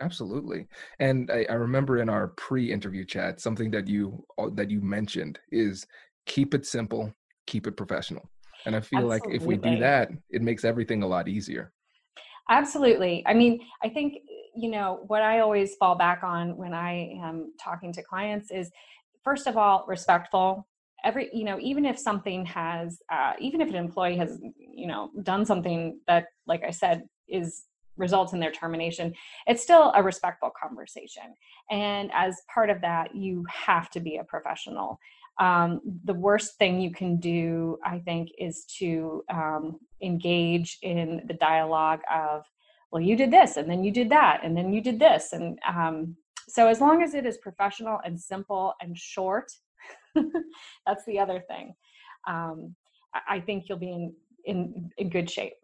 Absolutely. 0.00 0.66
And 0.98 1.30
I, 1.30 1.44
I 1.50 1.54
remember 1.54 1.98
in 1.98 2.08
our 2.08 2.28
pre-interview 2.28 3.04
chat 3.04 3.40
something 3.40 3.70
that 3.72 3.86
you 3.86 4.24
that 4.54 4.70
you 4.70 4.80
mentioned 4.80 5.38
is 5.52 5.86
keep 6.30 6.54
it 6.54 6.64
simple, 6.64 7.12
keep 7.48 7.66
it 7.66 7.76
professional. 7.76 8.30
And 8.64 8.76
I 8.76 8.80
feel 8.80 9.00
Absolutely. 9.00 9.28
like 9.28 9.42
if 9.42 9.46
we 9.48 9.56
do 9.56 9.78
that, 9.80 10.10
it 10.30 10.42
makes 10.42 10.64
everything 10.64 11.02
a 11.02 11.06
lot 11.06 11.26
easier. 11.26 11.72
Absolutely. 12.48 13.24
I 13.26 13.34
mean, 13.34 13.60
I 13.82 13.88
think, 13.88 14.18
you 14.54 14.70
know, 14.70 15.02
what 15.08 15.22
I 15.22 15.40
always 15.40 15.74
fall 15.74 15.96
back 15.96 16.22
on 16.22 16.56
when 16.56 16.72
I 16.72 17.18
am 17.20 17.52
talking 17.60 17.92
to 17.94 18.02
clients 18.02 18.52
is 18.52 18.70
first 19.24 19.48
of 19.48 19.56
all, 19.56 19.84
respectful. 19.88 20.68
Every, 21.04 21.30
you 21.32 21.44
know, 21.44 21.58
even 21.60 21.84
if 21.84 21.98
something 21.98 22.44
has, 22.46 23.00
uh, 23.10 23.32
even 23.40 23.60
if 23.60 23.68
an 23.68 23.74
employee 23.74 24.16
has, 24.18 24.38
you 24.56 24.86
know, 24.86 25.10
done 25.22 25.44
something 25.44 25.98
that, 26.06 26.26
like 26.46 26.62
I 26.62 26.70
said, 26.70 27.08
is 27.26 27.64
results 27.96 28.32
in 28.34 28.40
their 28.40 28.52
termination, 28.52 29.14
it's 29.46 29.62
still 29.62 29.92
a 29.96 30.02
respectful 30.02 30.50
conversation. 30.62 31.34
And 31.70 32.10
as 32.14 32.36
part 32.52 32.70
of 32.70 32.80
that, 32.82 33.14
you 33.14 33.44
have 33.48 33.90
to 33.90 34.00
be 34.00 34.16
a 34.18 34.24
professional 34.24 34.98
um, 35.38 35.80
the 36.04 36.14
worst 36.14 36.58
thing 36.58 36.80
you 36.80 36.90
can 36.90 37.16
do, 37.16 37.78
I 37.84 37.98
think, 38.00 38.30
is 38.38 38.64
to 38.78 39.22
um, 39.32 39.78
engage 40.02 40.78
in 40.82 41.22
the 41.26 41.34
dialogue 41.34 42.00
of, 42.12 42.44
well, 42.92 43.02
you 43.02 43.16
did 43.16 43.30
this, 43.30 43.56
and 43.56 43.70
then 43.70 43.84
you 43.84 43.90
did 43.90 44.10
that, 44.10 44.40
and 44.42 44.56
then 44.56 44.72
you 44.72 44.80
did 44.80 44.98
this. 44.98 45.32
And 45.32 45.58
um, 45.66 46.16
so, 46.48 46.66
as 46.66 46.80
long 46.80 47.02
as 47.02 47.14
it 47.14 47.24
is 47.24 47.38
professional 47.38 48.00
and 48.04 48.20
simple 48.20 48.74
and 48.80 48.96
short, 48.96 49.50
that's 50.86 51.04
the 51.06 51.18
other 51.18 51.42
thing. 51.48 51.74
Um, 52.28 52.74
I 53.28 53.40
think 53.40 53.68
you'll 53.68 53.78
be 53.78 53.92
in, 53.92 54.14
in, 54.44 54.90
in 54.98 55.10
good 55.10 55.30
shape. 55.30 55.54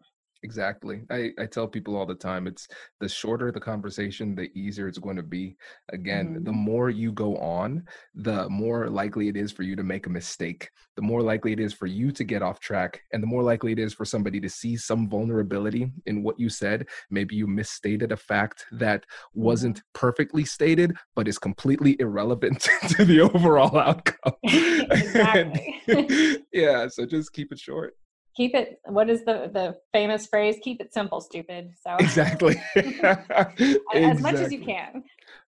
Exactly. 0.47 1.01
I, 1.09 1.31
I 1.37 1.45
tell 1.45 1.67
people 1.67 1.97
all 1.97 2.05
the 2.05 2.15
time 2.15 2.47
it's 2.47 2.69
the 3.01 3.09
shorter 3.09 3.51
the 3.51 3.59
conversation, 3.59 4.33
the 4.33 4.49
easier 4.57 4.87
it's 4.87 4.97
going 4.97 5.17
to 5.17 5.21
be. 5.21 5.57
Again, 5.91 6.35
mm-hmm. 6.35 6.45
the 6.45 6.53
more 6.53 6.89
you 6.89 7.11
go 7.11 7.35
on, 7.35 7.83
the 8.15 8.47
more 8.47 8.89
likely 8.89 9.27
it 9.27 9.35
is 9.35 9.51
for 9.51 9.63
you 9.63 9.75
to 9.75 9.83
make 9.83 10.07
a 10.07 10.09
mistake, 10.09 10.69
the 10.95 11.01
more 11.01 11.21
likely 11.21 11.51
it 11.51 11.59
is 11.59 11.73
for 11.73 11.85
you 11.85 12.13
to 12.13 12.23
get 12.23 12.41
off 12.41 12.61
track, 12.61 13.01
and 13.11 13.21
the 13.21 13.27
more 13.27 13.43
likely 13.43 13.73
it 13.73 13.79
is 13.79 13.93
for 13.93 14.05
somebody 14.05 14.39
to 14.39 14.47
see 14.47 14.77
some 14.77 15.09
vulnerability 15.09 15.91
in 16.05 16.23
what 16.23 16.39
you 16.39 16.47
said. 16.47 16.87
Maybe 17.09 17.35
you 17.35 17.45
misstated 17.45 18.13
a 18.13 18.17
fact 18.17 18.67
that 18.71 19.05
wasn't 19.33 19.79
mm-hmm. 19.79 19.99
perfectly 19.99 20.45
stated, 20.45 20.95
but 21.13 21.27
is 21.27 21.39
completely 21.39 21.97
irrelevant 21.99 22.61
to 22.91 23.03
the 23.03 23.19
overall 23.19 23.77
outcome. 23.77 24.31
yeah, 26.53 26.87
so 26.87 27.05
just 27.05 27.33
keep 27.33 27.51
it 27.51 27.59
short 27.59 27.97
keep 28.37 28.53
it 28.53 28.79
what 28.85 29.09
is 29.09 29.25
the 29.25 29.49
the 29.51 29.75
famous 29.91 30.27
phrase? 30.27 30.57
Keep 30.63 30.79
it 30.79 30.93
simple 30.93 31.19
stupid. 31.19 31.71
So 31.81 31.95
exactly. 31.99 32.61
As 32.75 32.85
exactly. 32.85 34.21
much 34.21 34.35
as 34.35 34.53
you 34.53 34.63
can. 34.63 35.03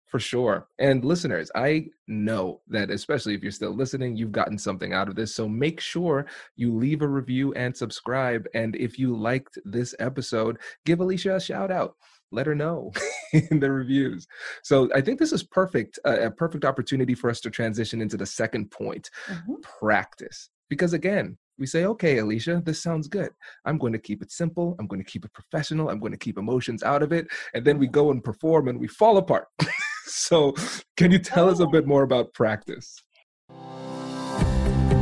For 0.08 0.20
sure. 0.20 0.68
And 0.80 1.04
listeners 1.04 1.52
i 1.54 1.88
know 2.08 2.62
that 2.70 2.90
especially 2.90 3.36
if 3.36 3.44
you're 3.44 3.52
still 3.52 3.76
listening 3.76 4.16
you've 4.16 4.32
gotten 4.32 4.58
something 4.58 4.94
out 4.94 5.10
of 5.10 5.16
this. 5.16 5.36
So 5.36 5.48
make 5.48 5.82
sure 5.82 6.26
you 6.56 6.74
leave 6.74 7.02
a 7.02 7.08
review 7.08 7.54
and 7.54 7.76
subscribe. 7.76 8.48
And 8.54 8.76
if 8.78 8.98
you 8.98 9.16
liked 9.16 9.60
this 9.66 9.94
episode 10.00 10.58
give 10.86 11.02
alicia 11.02 11.36
a 11.36 11.42
shout 11.42 11.72
out. 11.72 11.96
Let 12.30 12.48
her 12.48 12.56
know 12.56 12.92
in 13.34 13.60
the 13.60 13.70
reviews. 13.70 14.28
So 14.64 14.90
i 14.96 15.02
think 15.02 15.20
this 15.20 15.34
is 15.34 15.44
perfect 15.44 16.00
uh, 16.06 16.22
a 16.22 16.32
perfect 16.32 16.64
opportunity 16.64 17.16
for 17.16 17.30
us 17.30 17.42
to 17.42 17.50
transition 17.50 18.02
into 18.02 18.16
the 18.16 18.26
second 18.26 18.72
point 18.72 19.10
mm-hmm. 19.28 19.56
practice. 19.62 20.50
Because 20.70 20.94
again 20.94 21.38
we 21.58 21.66
say, 21.66 21.86
okay, 21.86 22.20
Alicia, 22.20 22.62
this 22.64 22.82
sounds 22.82 23.08
good. 23.08 23.30
I'm 23.66 23.78
going 23.78 23.94
to 23.94 24.00
keep 24.00 24.22
it 24.22 24.32
simple. 24.32 24.76
I'm 24.80 24.88
going 24.88 25.04
to 25.04 25.10
keep 25.10 25.26
it 25.26 25.34
professional. 25.34 25.90
I'm 25.90 26.00
going 26.00 26.12
to 26.12 26.18
keep 26.18 26.38
emotions 26.38 26.84
out 26.84 27.04
of 27.04 27.12
it. 27.12 27.28
And 27.54 27.66
then 27.66 27.78
we 27.78 27.88
go 27.88 28.12
and 28.12 28.24
perform 28.24 28.68
and 28.68 28.80
we 28.80 28.88
fall 28.88 29.18
apart. 29.18 29.48
so, 30.06 30.54
can 30.96 31.12
you 31.12 31.20
tell 31.20 31.50
us 31.50 31.60
a 31.60 31.68
bit 31.68 31.88
more 31.88 32.04
about 32.04 32.34
practice? 32.34 33.02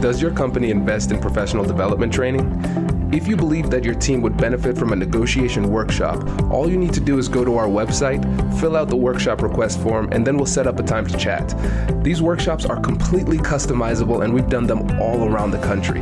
Does 0.01 0.21
your 0.21 0.31
company 0.31 0.69
invest 0.69 1.11
in 1.11 1.19
professional 1.19 1.65
development 1.65 2.13
training? 2.13 2.85
If 3.11 3.27
you 3.27 3.37
believe 3.37 3.69
that 3.69 3.83
your 3.83 3.95
team 3.95 4.21
would 4.21 4.35
benefit 4.35 4.77
from 4.77 4.91
a 4.91 4.95
negotiation 4.95 5.69
workshop, 5.69 6.27
all 6.51 6.69
you 6.69 6.77
need 6.77 6.93
to 6.93 6.99
do 6.99 7.17
is 7.17 7.27
go 7.27 7.45
to 7.45 7.55
our 7.55 7.67
website, 7.67 8.21
fill 8.59 8.75
out 8.75 8.89
the 8.89 8.95
workshop 8.95 9.41
request 9.41 9.79
form, 9.79 10.09
and 10.11 10.27
then 10.27 10.37
we'll 10.37 10.45
set 10.45 10.67
up 10.67 10.79
a 10.79 10.83
time 10.83 11.07
to 11.07 11.17
chat. 11.17 11.55
These 12.03 12.21
workshops 12.21 12.65
are 12.65 12.79
completely 12.79 13.37
customizable 13.37 14.23
and 14.23 14.33
we've 14.33 14.49
done 14.49 14.67
them 14.67 14.99
all 14.99 15.23
around 15.23 15.51
the 15.51 15.59
country. 15.59 16.01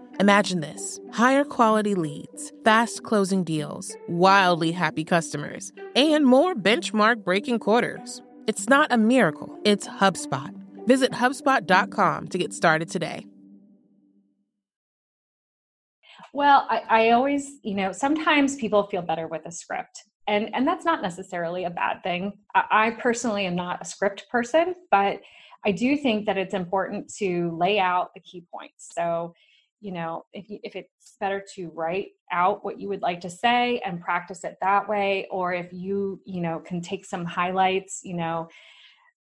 Imagine 0.19 0.59
this 0.59 0.99
higher 1.11 1.43
quality 1.43 1.95
leads, 1.95 2.51
fast 2.63 3.03
closing 3.03 3.43
deals, 3.43 3.95
wildly 4.07 4.71
happy 4.71 5.03
customers, 5.03 5.71
and 5.95 6.25
more 6.25 6.53
benchmark 6.53 7.23
breaking 7.23 7.59
quarters. 7.59 8.21
It's 8.47 8.67
not 8.67 8.91
a 8.91 8.97
miracle, 8.97 9.57
it's 9.63 9.87
HubSpot. 9.87 10.53
Visit 10.85 11.11
HubSpot.com 11.11 12.27
to 12.27 12.37
get 12.37 12.53
started 12.53 12.89
today. 12.89 13.25
Well, 16.33 16.65
I, 16.69 16.81
I, 16.89 17.09
always, 17.11 17.59
you 17.61 17.75
know, 17.75 17.91
sometimes 17.91 18.55
people 18.55 18.87
feel 18.87 19.01
better 19.01 19.27
with 19.27 19.45
a 19.45 19.51
script. 19.51 20.03
And, 20.27 20.53
and 20.55 20.65
that's 20.65 20.85
not 20.85 21.01
necessarily 21.01 21.65
a 21.65 21.69
bad 21.69 22.03
thing. 22.03 22.33
I, 22.55 22.63
I 22.71 22.91
personally 22.91 23.45
am 23.45 23.55
not 23.55 23.81
a 23.81 23.85
script 23.85 24.27
person, 24.31 24.75
but 24.91 25.19
I 25.65 25.71
do 25.71 25.97
think 25.97 26.25
that 26.25 26.37
it's 26.37 26.53
important 26.53 27.13
to 27.15 27.55
lay 27.59 27.79
out 27.79 28.13
the 28.13 28.21
key 28.21 28.45
points. 28.51 28.89
So, 28.93 29.33
you 29.81 29.91
know 29.91 30.23
if 30.31 30.49
you, 30.49 30.59
if 30.63 30.75
it's 30.75 31.15
better 31.19 31.43
to 31.55 31.69
write 31.73 32.09
out 32.31 32.63
what 32.63 32.79
you 32.79 32.87
would 32.87 33.01
like 33.01 33.19
to 33.19 33.29
say 33.29 33.81
and 33.85 33.99
practice 33.99 34.43
it 34.43 34.57
that 34.61 34.87
way 34.87 35.27
or 35.29 35.53
if 35.53 35.73
you 35.73 36.21
you 36.25 36.39
know 36.39 36.59
can 36.59 36.81
take 36.81 37.03
some 37.05 37.25
highlights 37.25 38.01
you 38.03 38.13
know 38.13 38.47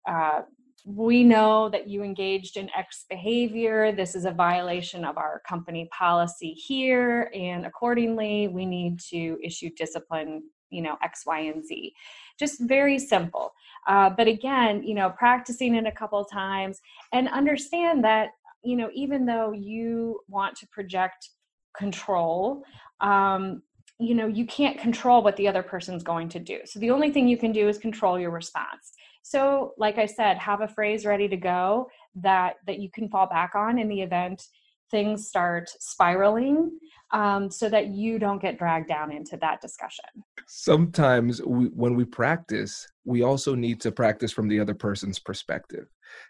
uh, 0.07 0.41
we 0.85 1.23
know 1.23 1.69
that 1.69 1.87
you 1.87 2.03
engaged 2.03 2.57
in 2.57 2.69
X 2.75 3.05
behavior. 3.09 3.91
This 3.91 4.15
is 4.15 4.25
a 4.25 4.31
violation 4.31 5.05
of 5.05 5.17
our 5.17 5.41
company 5.47 5.87
policy 5.91 6.53
here, 6.53 7.31
and 7.33 7.65
accordingly, 7.65 8.47
we 8.47 8.65
need 8.65 8.99
to 9.09 9.37
issue 9.43 9.69
discipline, 9.77 10.43
you 10.69 10.81
know, 10.81 10.97
X, 11.03 11.23
Y, 11.25 11.39
and 11.41 11.65
Z. 11.65 11.93
Just 12.39 12.61
very 12.61 12.97
simple. 12.97 13.53
Uh, 13.87 14.09
but 14.09 14.27
again, 14.27 14.83
you 14.83 14.95
know, 14.95 15.09
practicing 15.09 15.75
it 15.75 15.85
a 15.85 15.91
couple 15.91 16.23
times 16.25 16.79
and 17.13 17.27
understand 17.29 18.03
that 18.03 18.29
you 18.63 18.75
know 18.75 18.89
even 18.93 19.25
though 19.25 19.51
you 19.51 20.19
want 20.27 20.55
to 20.57 20.67
project 20.67 21.29
control 21.77 22.63
um, 23.01 23.61
you 23.99 24.15
know 24.15 24.27
you 24.27 24.45
can't 24.45 24.79
control 24.79 25.23
what 25.23 25.35
the 25.35 25.47
other 25.47 25.63
person's 25.63 26.03
going 26.03 26.29
to 26.29 26.39
do. 26.39 26.59
So 26.65 26.79
the 26.79 26.91
only 26.91 27.11
thing 27.11 27.27
you 27.27 27.37
can 27.37 27.51
do 27.51 27.67
is 27.67 27.77
control 27.77 28.19
your 28.19 28.31
response. 28.31 28.93
So 29.21 29.73
like 29.77 29.97
i 29.97 30.05
said 30.05 30.37
have 30.37 30.61
a 30.61 30.67
phrase 30.67 31.05
ready 31.05 31.27
to 31.27 31.37
go 31.37 31.87
that 32.15 32.55
that 32.65 32.79
you 32.79 32.89
can 32.89 33.09
fall 33.09 33.27
back 33.27 33.55
on 33.55 33.77
in 33.77 33.87
the 33.87 34.01
event 34.01 34.41
things 34.89 35.27
start 35.27 35.69
spiraling 35.79 36.71
um, 37.11 37.49
so 37.49 37.69
that 37.69 37.87
you 37.87 38.19
don't 38.19 38.41
get 38.41 38.57
dragged 38.57 38.87
down 38.87 39.11
into 39.11 39.37
that 39.37 39.61
discussion. 39.61 40.05
Sometimes 40.47 41.41
we, 41.41 41.65
when 41.67 41.95
we 41.95 42.05
practice 42.05 42.87
we 43.09 43.23
also 43.23 43.55
need 43.55 43.81
to 43.81 43.91
practice 43.91 44.31
from 44.31 44.47
the 44.47 44.59
other 44.59 44.75
person's 44.75 45.19
perspective 45.19 45.87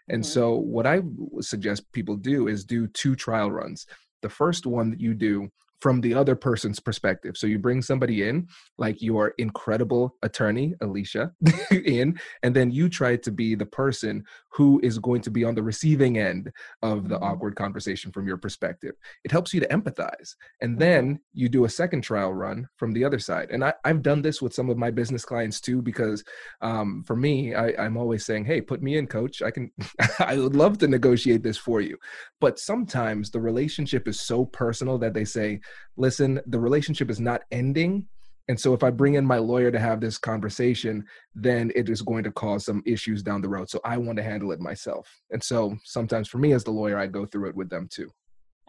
and 0.08 0.22
mm-hmm. 0.22 0.30
so, 0.30 0.54
what 0.54 0.86
I 0.86 1.00
suggest 1.40 1.90
people 1.92 2.16
do 2.16 2.48
is 2.48 2.64
do 2.64 2.86
two 2.88 3.14
trial 3.14 3.50
runs. 3.50 3.86
The 4.22 4.28
first 4.28 4.66
one 4.66 4.90
that 4.90 5.00
you 5.00 5.14
do 5.14 5.50
from 5.80 6.00
the 6.00 6.14
other 6.14 6.36
person's 6.36 6.78
perspective. 6.78 7.36
So 7.36 7.46
you 7.46 7.58
bring 7.58 7.82
somebody 7.82 8.28
in, 8.28 8.48
like 8.78 9.00
your 9.00 9.34
incredible 9.38 10.16
attorney, 10.22 10.74
Alicia, 10.80 11.32
in, 11.70 12.18
and 12.42 12.54
then 12.54 12.70
you 12.70 12.88
try 12.88 13.16
to 13.16 13.30
be 13.30 13.54
the 13.54 13.66
person 13.66 14.24
who 14.52 14.80
is 14.82 14.98
going 14.98 15.22
to 15.22 15.30
be 15.30 15.44
on 15.44 15.54
the 15.54 15.62
receiving 15.62 16.18
end 16.18 16.52
of 16.82 17.08
the 17.08 17.14
mm-hmm. 17.14 17.24
awkward 17.24 17.56
conversation 17.56 18.12
from 18.12 18.26
your 18.26 18.36
perspective. 18.36 18.94
It 19.24 19.30
helps 19.30 19.54
you 19.54 19.60
to 19.60 19.68
empathize. 19.68 20.34
And 20.60 20.72
mm-hmm. 20.72 20.78
then 20.78 21.20
you 21.32 21.48
do 21.48 21.64
a 21.64 21.68
second 21.68 22.02
trial 22.02 22.34
run 22.34 22.68
from 22.76 22.92
the 22.92 23.04
other 23.04 23.18
side. 23.18 23.50
And 23.50 23.64
I, 23.64 23.72
have 23.84 24.02
done 24.02 24.22
this 24.22 24.42
with 24.42 24.54
some 24.54 24.68
of 24.68 24.76
my 24.76 24.90
business 24.90 25.24
clients 25.24 25.60
too, 25.60 25.80
because 25.80 26.22
um, 26.60 27.04
for 27.06 27.16
me, 27.16 27.54
I, 27.54 27.72
I'm 27.78 27.96
always 27.96 28.26
saying, 28.26 28.44
hey, 28.44 28.60
put 28.60 28.82
me 28.82 28.98
in, 28.98 29.06
coach. 29.06 29.40
I 29.40 29.50
can, 29.50 29.70
I 30.18 30.36
would 30.36 30.56
love 30.56 30.78
to 30.78 30.88
negotiate 30.88 31.42
this 31.42 31.56
for 31.56 31.80
you. 31.80 31.96
But 32.40 32.58
sometimes 32.58 33.30
the 33.30 33.40
relationship 33.40 34.08
is 34.08 34.20
so 34.20 34.44
personal 34.44 34.98
that 34.98 35.14
they 35.14 35.24
say, 35.24 35.60
listen, 35.96 36.40
the 36.46 36.58
relationship 36.58 37.10
is 37.10 37.20
not 37.20 37.42
ending. 37.50 38.06
And 38.48 38.58
so 38.58 38.74
if 38.74 38.82
I 38.82 38.90
bring 38.90 39.14
in 39.14 39.24
my 39.24 39.38
lawyer 39.38 39.70
to 39.70 39.78
have 39.78 40.00
this 40.00 40.18
conversation, 40.18 41.04
then 41.34 41.70
it 41.76 41.88
is 41.88 42.02
going 42.02 42.24
to 42.24 42.32
cause 42.32 42.64
some 42.64 42.82
issues 42.84 43.22
down 43.22 43.42
the 43.42 43.48
road. 43.48 43.70
So 43.70 43.80
I 43.84 43.96
want 43.96 44.16
to 44.16 44.24
handle 44.24 44.50
it 44.50 44.60
myself. 44.60 45.08
And 45.30 45.42
so 45.42 45.76
sometimes 45.84 46.28
for 46.28 46.38
me 46.38 46.52
as 46.52 46.64
the 46.64 46.72
lawyer, 46.72 46.98
I 46.98 47.06
go 47.06 47.26
through 47.26 47.50
it 47.50 47.54
with 47.54 47.70
them 47.70 47.88
too. 47.88 48.10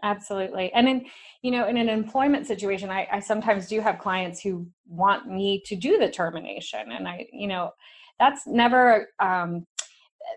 Absolutely. 0.04 0.72
And 0.72 0.88
in, 0.88 1.06
you 1.42 1.50
know, 1.52 1.68
in 1.68 1.76
an 1.76 1.88
employment 1.88 2.46
situation, 2.46 2.90
I, 2.90 3.08
I 3.10 3.20
sometimes 3.20 3.68
do 3.68 3.80
have 3.80 3.98
clients 3.98 4.40
who 4.40 4.66
want 4.88 5.26
me 5.26 5.62
to 5.66 5.76
do 5.76 5.98
the 5.98 6.10
termination. 6.10 6.92
And 6.92 7.06
I, 7.06 7.26
you 7.32 7.46
know, 7.46 7.70
that's 8.18 8.46
never 8.46 9.08
um, 9.20 9.66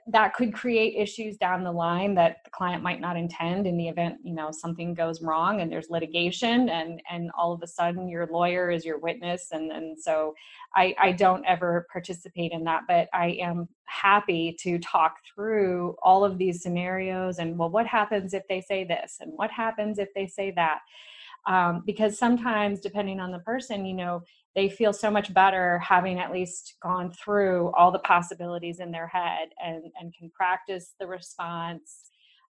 that 0.08 0.34
could 0.34 0.54
create 0.54 0.96
issues 0.96 1.38
down 1.38 1.64
the 1.64 1.72
line 1.72 2.16
that 2.16 2.38
the 2.44 2.50
client 2.52 2.84
might 2.84 3.02
not 3.02 3.18
intend 3.18 3.68
in 3.68 3.78
the 3.78 3.88
event 3.88 4.18
you 4.24 4.34
know 4.34 4.52
something 4.52 4.94
goes 4.94 5.22
wrong 5.22 5.62
and 5.62 5.72
there's 5.72 5.90
litigation 5.90 6.70
and 6.70 7.02
and 7.10 7.32
all 7.38 7.52
of 7.52 7.62
a 7.64 7.68
sudden 7.68 8.08
your 8.08 8.28
lawyer 8.28 8.70
is 8.70 8.86
your 8.86 9.00
witness 9.00 9.50
and 9.52 9.72
and 9.72 9.98
so 10.00 10.34
i 10.76 10.96
i 11.00 11.12
don't 11.12 11.46
ever 11.46 11.88
participate 11.92 12.52
in 12.52 12.64
that 12.64 12.84
but 12.88 13.08
i 13.14 13.38
am 13.42 13.68
happy 13.86 14.56
to 14.60 14.80
talk 14.80 15.18
through 15.34 15.96
all 16.02 16.26
of 16.26 16.38
these 16.38 16.62
scenarios 16.62 17.40
and 17.40 17.58
well 17.58 17.70
what 17.70 17.86
happens 17.86 18.34
if 18.34 18.48
they 18.48 18.62
say 18.62 18.84
this 18.84 19.18
and 19.22 19.32
what 19.36 19.52
happens 19.52 20.00
if 20.00 20.14
they 20.14 20.28
say 20.28 20.52
that? 20.52 20.80
Um, 21.48 21.84
because 21.86 22.18
sometimes 22.18 22.80
depending 22.80 23.20
on 23.20 23.32
the 23.32 23.40
person 23.40 23.86
you 23.86 23.94
know 23.94 24.24
they 24.56 24.70
feel 24.70 24.94
so 24.94 25.12
much 25.12 25.34
better 25.34 25.80
having 25.80 26.20
at 26.20 26.32
least 26.32 26.76
gone 26.82 27.12
through 27.12 27.72
all 27.74 27.92
the 27.92 28.00
possibilities 28.00 28.80
in 28.80 28.92
their 28.92 29.08
head 29.08 29.50
and 29.64 29.84
and 30.00 30.14
can 30.18 30.30
practice 30.32 30.96
the 31.00 31.08
response 31.08 32.06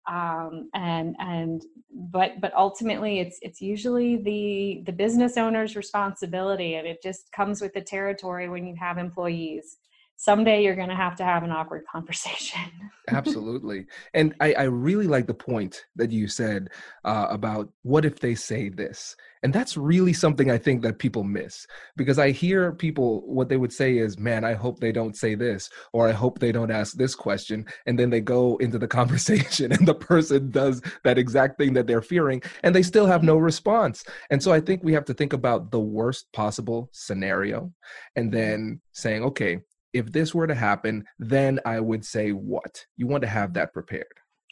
um, 0.07 0.69
and 0.73 1.15
and 1.19 1.63
but 1.91 2.39
but 2.39 2.53
ultimately 2.53 3.19
it's 3.19 3.39
it's 3.41 3.61
usually 3.61 4.17
the 4.17 4.83
the 4.85 4.91
business 4.91 5.37
owner's 5.37 5.75
responsibility 5.75 6.75
and 6.75 6.87
it 6.87 7.01
just 7.01 7.31
comes 7.31 7.61
with 7.61 7.73
the 7.73 7.81
territory 7.81 8.47
when 8.49 8.67
you 8.67 8.75
have 8.75 8.97
employees 8.97 9.77
someday 10.17 10.63
you're 10.63 10.75
going 10.75 10.89
to 10.89 10.95
have 10.95 11.15
to 11.17 11.23
have 11.23 11.43
an 11.43 11.51
awkward 11.51 11.83
conversation. 11.91 12.61
Absolutely. 13.09 13.85
And 14.13 14.33
I, 14.39 14.53
I, 14.53 14.63
really 14.63 15.07
like 15.07 15.27
the 15.27 15.33
point 15.33 15.85
that 15.95 16.11
you 16.11 16.27
said 16.27 16.69
uh, 17.03 17.27
about 17.29 17.69
what 17.83 18.03
if 18.03 18.19
they 18.19 18.33
say 18.33 18.69
this? 18.69 19.15
And 19.43 19.53
that's 19.53 19.77
really 19.77 20.13
something 20.13 20.49
I 20.49 20.57
think 20.57 20.81
that 20.81 20.97
people 20.97 21.23
miss 21.23 21.67
because 21.97 22.17
I 22.17 22.31
hear 22.31 22.71
people, 22.71 23.21
what 23.27 23.47
they 23.47 23.57
would 23.57 23.71
say 23.71 23.97
is, 23.97 24.17
man, 24.17 24.43
I 24.43 24.53
hope 24.53 24.79
they 24.79 24.91
don't 24.91 25.15
say 25.15 25.35
this, 25.35 25.69
or 25.93 26.07
I 26.07 26.13
hope 26.13 26.39
they 26.39 26.51
don't 26.51 26.71
ask 26.71 26.95
this 26.95 27.13
question. 27.13 27.63
And 27.85 27.99
then 27.99 28.09
they 28.09 28.21
go 28.21 28.57
into 28.57 28.79
the 28.79 28.87
conversation 28.99 29.71
and 29.71 29.87
the 29.87 29.93
person 29.93 30.49
does 30.49 30.81
that 31.03 31.19
exact 31.19 31.59
thing 31.59 31.73
that 31.73 31.85
they're 31.85 32.01
fearing 32.01 32.41
and 32.63 32.73
they 32.73 32.81
still 32.81 33.05
have 33.05 33.21
no 33.21 33.37
response. 33.37 34.03
And 34.31 34.41
so 34.41 34.51
I 34.51 34.61
think 34.61 34.83
we 34.83 34.93
have 34.93 35.05
to 35.05 35.13
think 35.13 35.33
about 35.33 35.69
the 35.69 35.79
worst 35.79 36.25
possible 36.33 36.89
scenario 36.91 37.71
and 38.15 38.31
then 38.31 38.81
saying, 38.93 39.23
okay, 39.25 39.59
if 39.95 40.11
this 40.11 40.35
were 40.35 40.45
to 40.45 40.53
happen, 40.53 41.05
then 41.17 41.59
I 41.65 41.79
would 41.79 42.05
say 42.05 42.31
what? 42.31 42.85
You 42.97 43.07
want 43.07 43.21
to 43.23 43.29
have 43.29 43.53
that 43.53 43.71
prepared. 43.71 44.05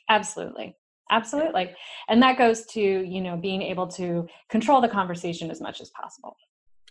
Absolutely. 0.10 0.78
Absolutely. 1.12 1.72
And 2.08 2.24
that 2.24 2.38
goes 2.38 2.66
to, 2.68 2.82
you 2.82 3.20
know, 3.20 3.36
being 3.36 3.62
able 3.62 3.88
to 3.88 4.26
control 4.50 4.80
the 4.80 4.88
conversation 4.88 5.52
as 5.52 5.60
much 5.60 5.82
as 5.82 5.90
possible. 5.90 6.38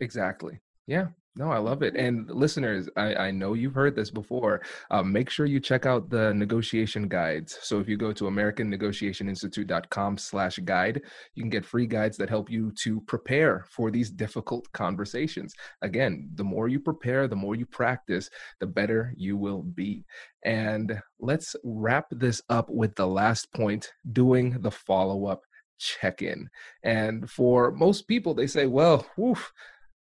Exactly. 0.03 0.61
Yeah. 0.87 1.07
No, 1.35 1.51
I 1.51 1.57
love 1.57 1.83
it. 1.83 1.97
And 1.97 2.29
listeners, 2.31 2.91
I, 2.95 3.15
I 3.15 3.31
know 3.31 3.55
you've 3.55 3.75
heard 3.75 3.97
this 3.97 4.11
before. 4.11 4.61
Um, 4.91 5.11
make 5.11 5.31
sure 5.31 5.47
you 5.47 5.61
check 5.61 5.87
out 5.87 6.11
the 6.11 6.35
negotiation 6.35 7.09
guides. 7.09 7.59
So 7.63 7.81
if 7.81 7.89
you 7.89 7.97
go 7.97 8.13
to 8.13 8.25
AmericanNegotiationInstitute.com 8.25 10.19
slash 10.19 10.59
guide, 10.59 11.01
you 11.35 11.43
can 11.43 11.49
get 11.49 11.65
free 11.65 11.87
guides 11.87 12.19
that 12.19 12.29
help 12.29 12.51
you 12.51 12.71
to 12.83 13.01
prepare 13.03 13.65
for 13.71 13.91
these 13.91 14.11
difficult 14.11 14.71
conversations. 14.73 15.55
Again, 15.81 16.29
the 16.35 16.45
more 16.45 16.69
you 16.69 16.79
prepare, 16.79 17.27
the 17.27 17.35
more 17.35 17.55
you 17.55 17.65
practice, 17.65 18.29
the 18.61 18.67
better 18.67 19.15
you 19.17 19.39
will 19.39 19.63
be. 19.63 20.05
And 20.45 21.01
let's 21.19 21.57
wrap 21.65 22.09
this 22.11 22.43
up 22.51 22.69
with 22.69 22.95
the 22.95 23.07
last 23.07 23.51
point, 23.55 23.91
doing 24.13 24.61
the 24.61 24.71
follow-up 24.71 25.41
check-in. 25.79 26.51
And 26.83 27.31
for 27.31 27.71
most 27.71 28.07
people, 28.07 28.35
they 28.35 28.47
say, 28.47 28.67
well, 28.67 29.07
whew, 29.17 29.39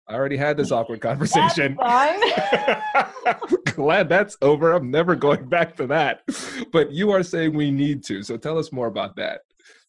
I 0.10 0.16
already 0.16 0.38
had 0.38 0.58
this 0.58 0.72
awkward 0.72 1.02
conversation. 1.02 1.76
Glad 3.76 4.10
that's 4.10 4.38
over. 4.42 4.74
I'm 4.74 4.90
never 4.90 5.16
going 5.16 5.48
back 5.48 5.76
to 5.78 5.88
that. 5.88 6.24
But 6.72 6.92
you 6.92 7.12
are 7.12 7.22
saying 7.22 7.56
we 7.56 7.70
need 7.70 8.04
to. 8.06 8.24
So 8.24 8.36
tell 8.36 8.58
us 8.58 8.72
more 8.72 8.88
about 8.88 9.16
that. 9.18 9.42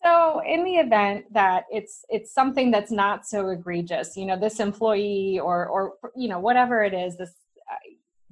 So 0.05 0.43
in 0.47 0.63
the 0.65 0.77
event 0.77 1.25
that 1.33 1.65
it's 1.71 2.05
it's 2.09 2.33
something 2.33 2.71
that's 2.71 2.91
not 2.91 3.27
so 3.27 3.49
egregious, 3.49 4.17
you 4.17 4.27
know, 4.27 4.39
this 4.39 4.61
employee 4.61 5.41
or 5.43 5.67
or 5.67 5.95
you 6.15 6.29
know 6.29 6.39
whatever 6.39 6.83
it 6.83 6.95
is, 6.95 7.17
this 7.17 7.31
uh, 7.71 7.77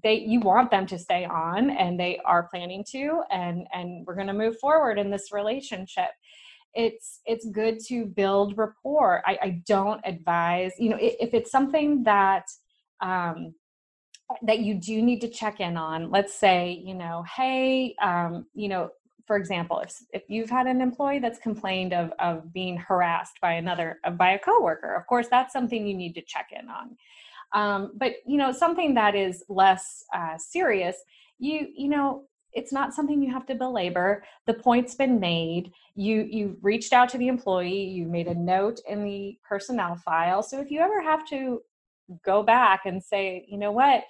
they 0.02 0.14
you 0.14 0.40
want 0.40 0.70
them 0.70 0.86
to 0.86 0.98
stay 0.98 1.24
on 1.24 1.70
and 1.70 1.98
they 1.98 2.20
are 2.24 2.48
planning 2.48 2.84
to 2.92 3.22
and 3.30 3.66
and 3.72 4.06
we're 4.06 4.14
going 4.14 4.28
to 4.28 4.32
move 4.32 4.58
forward 4.58 4.98
in 4.98 5.10
this 5.10 5.32
relationship 5.32 6.10
it's 6.74 7.20
it's 7.26 7.46
good 7.46 7.78
to 7.86 8.06
build 8.06 8.56
rapport. 8.56 9.22
I, 9.26 9.38
I 9.42 9.62
don't 9.66 10.00
advise 10.04 10.72
you 10.78 10.90
know 10.90 10.98
if, 11.00 11.34
it's 11.34 11.50
something 11.50 12.02
that 12.04 12.44
um, 13.00 13.54
that 14.42 14.60
you 14.60 14.74
do 14.74 15.00
need 15.02 15.20
to 15.20 15.28
check 15.28 15.60
in 15.60 15.76
on 15.76 16.10
let's 16.10 16.34
say 16.34 16.80
you 16.84 16.94
know 16.94 17.24
hey 17.34 17.94
um, 18.02 18.46
you 18.54 18.68
know 18.68 18.90
for 19.26 19.36
example 19.36 19.80
if, 19.80 19.94
if 20.12 20.22
you've 20.28 20.50
had 20.50 20.66
an 20.66 20.80
employee 20.80 21.18
that's 21.18 21.38
complained 21.38 21.92
of, 21.92 22.12
of 22.18 22.52
being 22.52 22.76
harassed 22.76 23.38
by 23.40 23.54
another 23.54 23.98
by 24.16 24.32
a 24.32 24.38
coworker 24.38 24.94
of 24.94 25.06
course 25.06 25.28
that's 25.30 25.52
something 25.52 25.86
you 25.86 25.94
need 25.94 26.14
to 26.14 26.22
check 26.22 26.48
in 26.52 26.68
on. 26.68 26.96
Um, 27.54 27.92
but 27.96 28.12
you 28.26 28.36
know 28.36 28.52
something 28.52 28.94
that 28.94 29.14
is 29.14 29.44
less 29.48 30.04
uh, 30.14 30.36
serious 30.36 30.96
you 31.38 31.68
you 31.74 31.88
know 31.88 32.24
it's 32.52 32.72
not 32.72 32.94
something 32.94 33.22
you 33.22 33.32
have 33.32 33.46
to 33.46 33.54
belabor 33.54 34.22
the 34.46 34.54
point's 34.54 34.94
been 34.94 35.20
made 35.20 35.72
you 35.94 36.26
you 36.30 36.56
reached 36.62 36.92
out 36.92 37.08
to 37.08 37.18
the 37.18 37.28
employee 37.28 37.84
you 37.84 38.06
made 38.06 38.26
a 38.26 38.34
note 38.34 38.80
in 38.88 39.04
the 39.04 39.38
personnel 39.46 39.96
file 39.96 40.42
so 40.42 40.60
if 40.60 40.70
you 40.70 40.80
ever 40.80 41.02
have 41.02 41.26
to 41.26 41.60
go 42.24 42.42
back 42.42 42.86
and 42.86 43.02
say 43.02 43.44
you 43.48 43.58
know 43.58 43.72
what? 43.72 44.04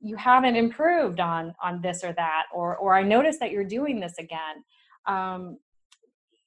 You 0.00 0.16
haven't 0.16 0.56
improved 0.56 1.20
on 1.20 1.54
on 1.62 1.80
this 1.82 2.04
or 2.04 2.12
that 2.14 2.44
or 2.54 2.76
or 2.76 2.94
i 2.94 3.02
noticed 3.02 3.38
that 3.40 3.50
you're 3.50 3.64
doing 3.64 4.00
this 4.00 4.14
again 4.18 4.64
um, 5.06 5.58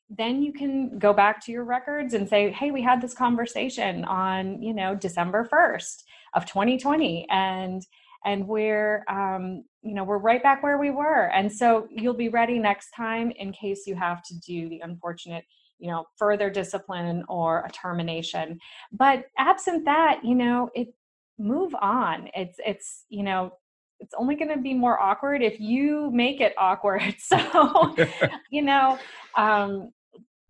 then 0.10 0.42
you 0.42 0.52
can 0.52 0.98
go 0.98 1.14
back 1.14 1.44
to 1.46 1.52
your 1.52 1.64
records 1.64 2.16
and 2.16 2.28
say 2.28 2.52
hey 2.52 2.72
we 2.72 2.82
had 2.82 3.00
this 3.00 3.14
conversation 3.14 4.06
on 4.06 4.60
you 4.60 4.74
know 4.74 4.96
december 4.96 5.48
1st 5.52 6.04
of 6.34 6.46
2020 6.48 7.28
and 7.30 7.86
and 8.26 8.48
we're 8.48 9.04
um, 9.10 9.64
you 9.82 9.94
know 9.94 10.04
we're 10.04 10.18
right 10.18 10.44
back 10.44 10.64
where 10.64 10.78
we 10.78 10.92
were 10.92 11.32
and 11.34 11.52
so 11.52 11.88
you'll 11.90 12.14
be 12.14 12.30
ready 12.30 12.60
next 12.60 12.92
time 12.92 13.32
in 13.32 13.52
case 13.52 13.88
you 13.88 13.96
have 13.96 14.22
to 14.24 14.38
do 14.40 14.70
the 14.70 14.80
unfortunate 14.80 15.46
you 15.80 15.90
know 15.90 16.06
further 16.18 16.50
discipline 16.50 17.24
or 17.28 17.64
a 17.66 17.70
termination. 17.72 18.60
But 18.92 19.26
absent 19.38 19.86
that 19.86 20.22
you 20.24 20.36
know 20.36 20.70
it 20.76 20.94
move 21.38 21.74
on. 21.76 22.30
It's 22.36 22.60
it's 22.66 23.06
you 23.10 23.24
know 23.24 23.54
it's 24.00 24.14
only 24.16 24.36
going 24.36 24.50
to 24.50 24.62
be 24.62 24.74
more 24.74 25.02
awkward 25.02 25.42
if 25.42 25.60
you 25.60 26.12
make 26.12 26.42
it 26.42 26.54
awkward. 26.58 27.16
So 27.20 27.96
you 28.52 28.62
know 28.62 28.98
um 29.36 29.92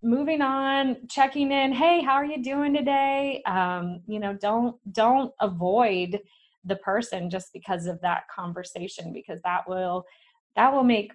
moving 0.04 0.42
on 0.42 0.96
checking 1.10 1.52
in 1.52 1.74
hey 1.74 2.02
how 2.02 2.14
are 2.14 2.26
you 2.26 2.42
doing 2.42 2.74
today? 2.74 3.42
Um 3.46 4.02
you 4.08 4.20
know 4.20 4.34
don't 4.34 4.76
don't 4.94 5.34
avoid 5.42 6.22
the 6.68 6.76
person 6.78 7.30
just 7.30 7.52
because 7.54 7.86
of 7.86 8.00
that 8.02 8.24
conversation 8.34 9.14
because 9.14 9.42
that 9.44 9.68
will 9.68 10.06
that 10.56 10.74
will 10.74 10.84
make 10.84 11.12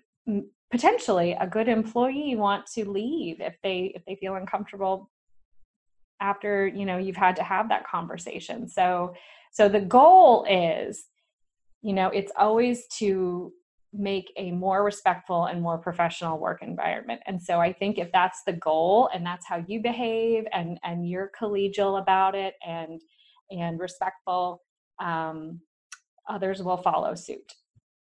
potentially 0.70 1.36
a 1.38 1.46
good 1.46 1.68
employee 1.68 2.34
want 2.34 2.66
to 2.66 2.88
leave 2.88 3.40
if 3.40 3.56
they 3.62 3.92
if 3.94 4.04
they 4.06 4.16
feel 4.16 4.36
uncomfortable 4.36 5.10
after 6.20 6.66
you 6.66 6.86
know 6.86 6.96
you've 6.96 7.16
had 7.16 7.36
to 7.36 7.42
have 7.42 7.68
that 7.68 7.86
conversation. 7.86 8.68
So 8.68 9.14
so 9.52 9.68
the 9.68 9.80
goal 9.80 10.46
is 10.48 11.04
you 11.82 11.92
know 11.92 12.08
it's 12.08 12.32
always 12.36 12.86
to 12.98 13.52
make 13.92 14.32
a 14.38 14.50
more 14.52 14.82
respectful 14.82 15.44
and 15.44 15.60
more 15.60 15.76
professional 15.76 16.38
work 16.38 16.62
environment. 16.62 17.20
And 17.26 17.42
so 17.42 17.60
i 17.60 17.72
think 17.72 17.98
if 17.98 18.10
that's 18.12 18.42
the 18.46 18.54
goal 18.54 19.10
and 19.12 19.26
that's 19.26 19.46
how 19.46 19.62
you 19.66 19.82
behave 19.82 20.44
and 20.52 20.78
and 20.82 21.06
you're 21.08 21.30
collegial 21.38 22.00
about 22.00 22.34
it 22.34 22.54
and 22.66 23.00
and 23.50 23.78
respectful 23.78 24.62
um, 25.00 25.60
others 26.28 26.62
will 26.62 26.76
follow 26.76 27.14
suit. 27.14 27.52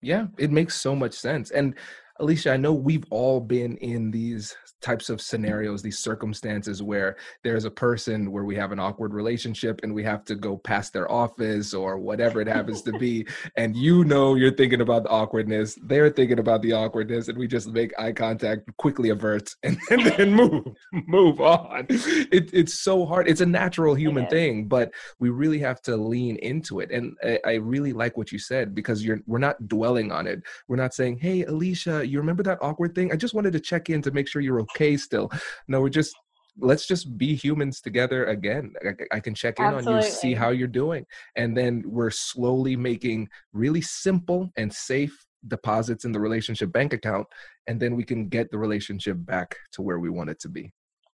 Yeah, 0.02 0.28
it 0.38 0.52
makes 0.52 0.76
so 0.80 0.96
much 0.96 1.14
sense. 1.14 1.52
And 1.52 1.76
Alicia, 2.24 2.54
I 2.54 2.58
know 2.58 2.72
we've 2.72 3.04
all 3.10 3.42
been 3.42 3.76
in 3.78 4.10
these 4.10 4.56
types 4.84 5.10
of 5.10 5.22
scenarios, 5.22 5.82
these 5.82 6.00
circumstances 6.00 6.84
where 6.84 7.16
there's 7.44 7.66
a 7.66 7.72
person 7.72 8.32
where 8.32 8.44
we 8.44 8.56
have 8.56 8.72
an 8.72 8.80
awkward 8.80 9.14
relationship 9.14 9.80
and 9.82 9.94
we 9.94 10.04
have 10.04 10.24
to 10.26 10.36
go 10.36 10.58
past 10.58 10.94
their 10.94 11.10
office 11.12 11.74
or 11.74 11.98
whatever 11.98 12.42
it 12.42 12.48
happens 12.48 12.82
to 12.84 12.92
be. 13.00 13.26
And 13.56 13.76
you 13.76 14.04
know 14.04 14.36
you're 14.36 14.56
thinking 14.56 14.82
about 14.82 15.04
the 15.04 15.10
awkwardness, 15.10 15.78
they're 15.84 16.10
thinking 16.10 16.40
about 16.40 16.62
the 16.62 16.74
awkwardness, 16.74 17.30
and 17.30 17.38
we 17.38 17.48
just 17.48 17.70
make 17.70 17.98
eye 17.98 18.12
contact, 18.12 18.70
quickly 18.78 19.10
avert, 19.10 19.50
and, 19.64 19.78
then 19.90 20.34
move, 20.34 20.66
move 20.92 21.42
on. 21.42 21.88
It, 21.90 22.54
it's 22.54 22.82
so 22.82 23.06
hard. 23.06 23.30
It's 23.30 23.42
a 23.42 23.46
natural 23.46 23.96
human 23.96 24.28
thing, 24.28 24.68
but 24.68 24.92
we 25.20 25.30
really 25.30 25.60
have 25.60 25.82
to 25.84 25.96
lean 25.96 26.36
into 26.38 26.82
it. 26.82 26.92
And 26.92 27.16
I, 27.24 27.40
I 27.46 27.54
really 27.54 27.94
like 27.94 28.18
what 28.18 28.32
you 28.32 28.40
said 28.40 28.76
because 28.76 29.04
you're 29.04 29.22
we're 29.26 29.40
not 29.40 29.68
dwelling 29.68 30.12
on 30.12 30.28
it. 30.28 30.44
We're 30.68 30.76
not 30.76 30.94
saying, 30.94 31.20
hey, 31.20 31.44
Alicia, 31.46 32.06
you 32.14 32.20
remember 32.20 32.44
that 32.44 32.60
awkward 32.62 32.96
thing? 32.96 33.12
I 33.12 33.16
just 33.16 33.34
wanted 33.34 33.54
to 33.54 33.60
check 33.60 33.90
in 33.90 34.02
to 34.04 34.12
make 34.12 34.28
sure 34.28 34.42
you're 34.42 34.62
okay 34.62 34.96
still. 34.98 35.30
No, 35.68 35.82
we're 35.82 35.90
just 35.90 36.16
let's 36.60 36.86
just 36.86 37.18
be 37.18 37.36
humans 37.36 37.82
together 37.82 38.26
again. 38.26 38.74
I, 38.86 39.18
I 39.18 39.20
can 39.20 39.34
check 39.34 39.60
in 39.60 39.66
Absolutely. 39.66 39.94
on 39.94 40.04
you, 40.04 40.10
see 40.10 40.34
how 40.34 40.50
you're 40.50 40.68
doing. 40.68 41.06
And 41.36 41.58
then 41.58 41.84
we're 41.86 42.12
slowly 42.12 42.76
making 42.76 43.30
really 43.54 43.82
simple 43.82 44.52
and 44.56 44.72
safe 44.72 45.26
deposits 45.48 46.06
in 46.06 46.12
the 46.12 46.20
relationship 46.20 46.72
bank 46.72 46.94
account. 46.94 47.28
And 47.68 47.80
then 47.80 47.96
we 47.96 48.04
can 48.04 48.28
get 48.28 48.52
the 48.52 48.58
relationship 48.58 49.18
back 49.20 49.56
to 49.74 49.82
where 49.82 50.00
we 50.00 50.10
want 50.10 50.30
it 50.30 50.40
to 50.42 50.50
be. 50.50 50.72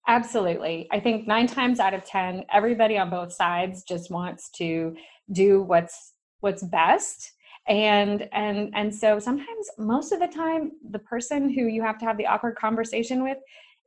Absolutely. 0.08 0.88
I 0.91 0.99
think 0.99 1.27
nine 1.27 1.47
times 1.47 1.79
out 1.79 1.93
of 1.93 2.05
10, 2.05 2.45
everybody 2.53 2.97
on 2.97 3.10
both 3.10 3.34
sides 3.34 3.84
just 3.84 4.12
wants 4.12 4.49
to 4.51 4.95
do 5.31 5.63
what's 5.63 6.13
what's 6.41 6.63
best 6.63 7.31
and 7.67 8.30
and 8.32 8.71
and 8.75 8.93
so 8.93 9.19
sometimes 9.19 9.69
most 9.78 10.12
of 10.12 10.19
the 10.19 10.28
time 10.28 10.71
the 10.91 10.99
person 10.99 11.49
who 11.49 11.65
you 11.65 11.82
have 11.82 11.97
to 11.97 12.06
have 12.06 12.17
the 12.17 12.28
awkward 12.28 12.56
conversation 12.56 13.23
with 13.23 13.38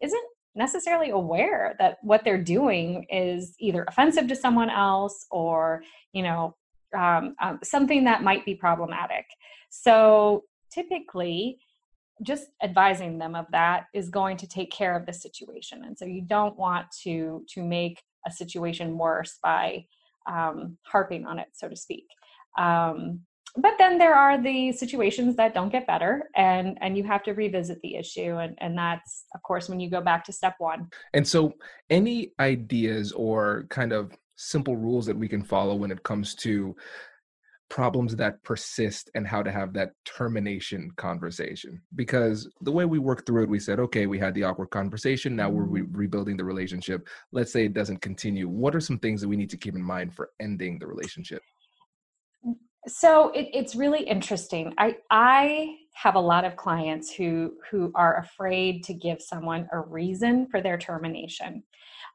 isn't 0.03 0.25
necessarily 0.55 1.11
aware 1.11 1.77
that 1.79 1.99
what 2.03 2.25
they're 2.25 2.43
doing 2.43 3.07
is 3.11 3.55
either 3.61 3.85
offensive 3.87 4.27
to 4.27 4.35
someone 4.35 4.71
else 4.71 5.27
or 5.31 5.83
you 6.12 6.23
know 6.23 6.57
um, 6.97 7.35
um, 7.41 7.59
something 7.62 8.05
that 8.05 8.23
might 8.23 8.45
be 8.45 8.55
problematic. 8.55 9.27
So 9.71 10.45
typically 10.73 11.59
just 12.23 12.47
advising 12.62 13.19
them 13.19 13.35
of 13.35 13.47
that 13.53 13.85
is 13.95 14.11
going 14.11 14.37
to 14.38 14.49
take 14.49 14.73
care 14.73 14.97
of 14.97 15.07
the 15.07 15.12
situation. 15.12 15.85
And 15.85 15.97
so 15.97 16.05
you 16.05 16.23
don't 16.23 16.59
want 16.59 16.87
to 17.03 17.45
to 17.55 17.62
make 17.62 18.03
a 18.27 18.31
situation 18.31 18.99
worse 18.99 19.38
by 19.43 19.87
um, 20.27 20.77
harping 20.83 21.27
on 21.27 21.38
it 21.38 21.49
so 21.53 21.69
to 21.69 21.77
speak. 21.77 22.07
Um, 22.59 23.21
but 23.61 23.75
then 23.79 23.99
there 23.99 24.14
are 24.14 24.40
the 24.40 24.73
situations 24.73 25.37
that 25.37 25.55
don't 25.55 25.71
get 25.71 25.87
better 25.87 26.31
and 26.37 26.79
and 26.81 26.97
you 26.97 27.05
have 27.05 27.23
to 27.25 27.33
revisit 27.33 27.81
the 27.83 27.97
issue 27.97 28.37
and 28.37 28.57
and 28.59 28.77
that's 28.77 29.25
of 29.35 29.42
course 29.42 29.68
when 29.68 29.81
you 29.81 29.90
go 29.90 30.01
back 30.01 30.25
to 30.25 30.33
step 30.33 30.55
one. 30.59 30.88
And 31.14 31.27
so 31.27 31.53
any 31.90 32.33
ideas 32.40 33.12
or 33.12 33.66
kind 33.68 33.92
of 33.92 34.12
simple 34.37 34.77
rules 34.77 35.07
that 35.07 35.16
we 35.16 35.29
can 35.29 35.42
follow 35.42 35.75
when 35.75 35.90
it 35.90 36.03
comes 36.05 36.35
to 36.37 36.77
problems 37.71 38.16
that 38.16 38.42
persist 38.44 39.11
and 39.14 39.27
how 39.27 39.42
to 39.42 39.53
have 39.53 39.75
that 39.75 39.90
termination 40.05 40.90
conversation? 40.97 41.83
Because 41.97 42.49
the 42.62 42.73
way 42.73 42.87
we 42.87 42.99
worked 42.99 43.27
through 43.27 43.42
it 43.42 43.49
we 43.49 43.59
said 43.59 43.81
okay 43.81 44.07
we 44.07 44.18
had 44.18 44.35
the 44.35 44.44
awkward 44.44 44.71
conversation 44.71 45.35
now 45.35 45.51
we're 45.51 45.64
re- 45.64 45.81
mm-hmm. 45.81 45.97
rebuilding 45.97 46.37
the 46.37 46.44
relationship. 46.44 47.09
Let's 47.33 47.53
say 47.53 47.64
it 47.64 47.75
doesn't 47.75 48.03
continue. 48.03 48.49
What 48.49 48.77
are 48.77 48.81
some 48.81 48.99
things 48.99 49.21
that 49.21 49.29
we 49.29 49.37
need 49.37 49.51
to 49.51 49.57
keep 49.57 49.75
in 49.75 49.83
mind 49.83 50.14
for 50.14 50.31
ending 50.40 50.79
the 50.79 50.87
relationship 50.87 51.42
so 52.88 53.31
it, 53.31 53.48
it's 53.53 53.74
really 53.74 54.03
interesting. 54.03 54.74
I 54.79 54.96
i 55.11 55.77
have 55.94 56.14
a 56.14 56.20
lot 56.20 56.44
of 56.44 56.57
clients 56.57 57.12
who 57.12 57.55
who 57.70 57.92
are 57.94 58.18
afraid 58.18 58.85
to 58.85 58.94
give 58.94 59.20
someone 59.20 59.68
a 59.72 59.81
reason 59.81 60.46
for 60.46 60.61
their 60.61 60.79
termination. 60.79 61.62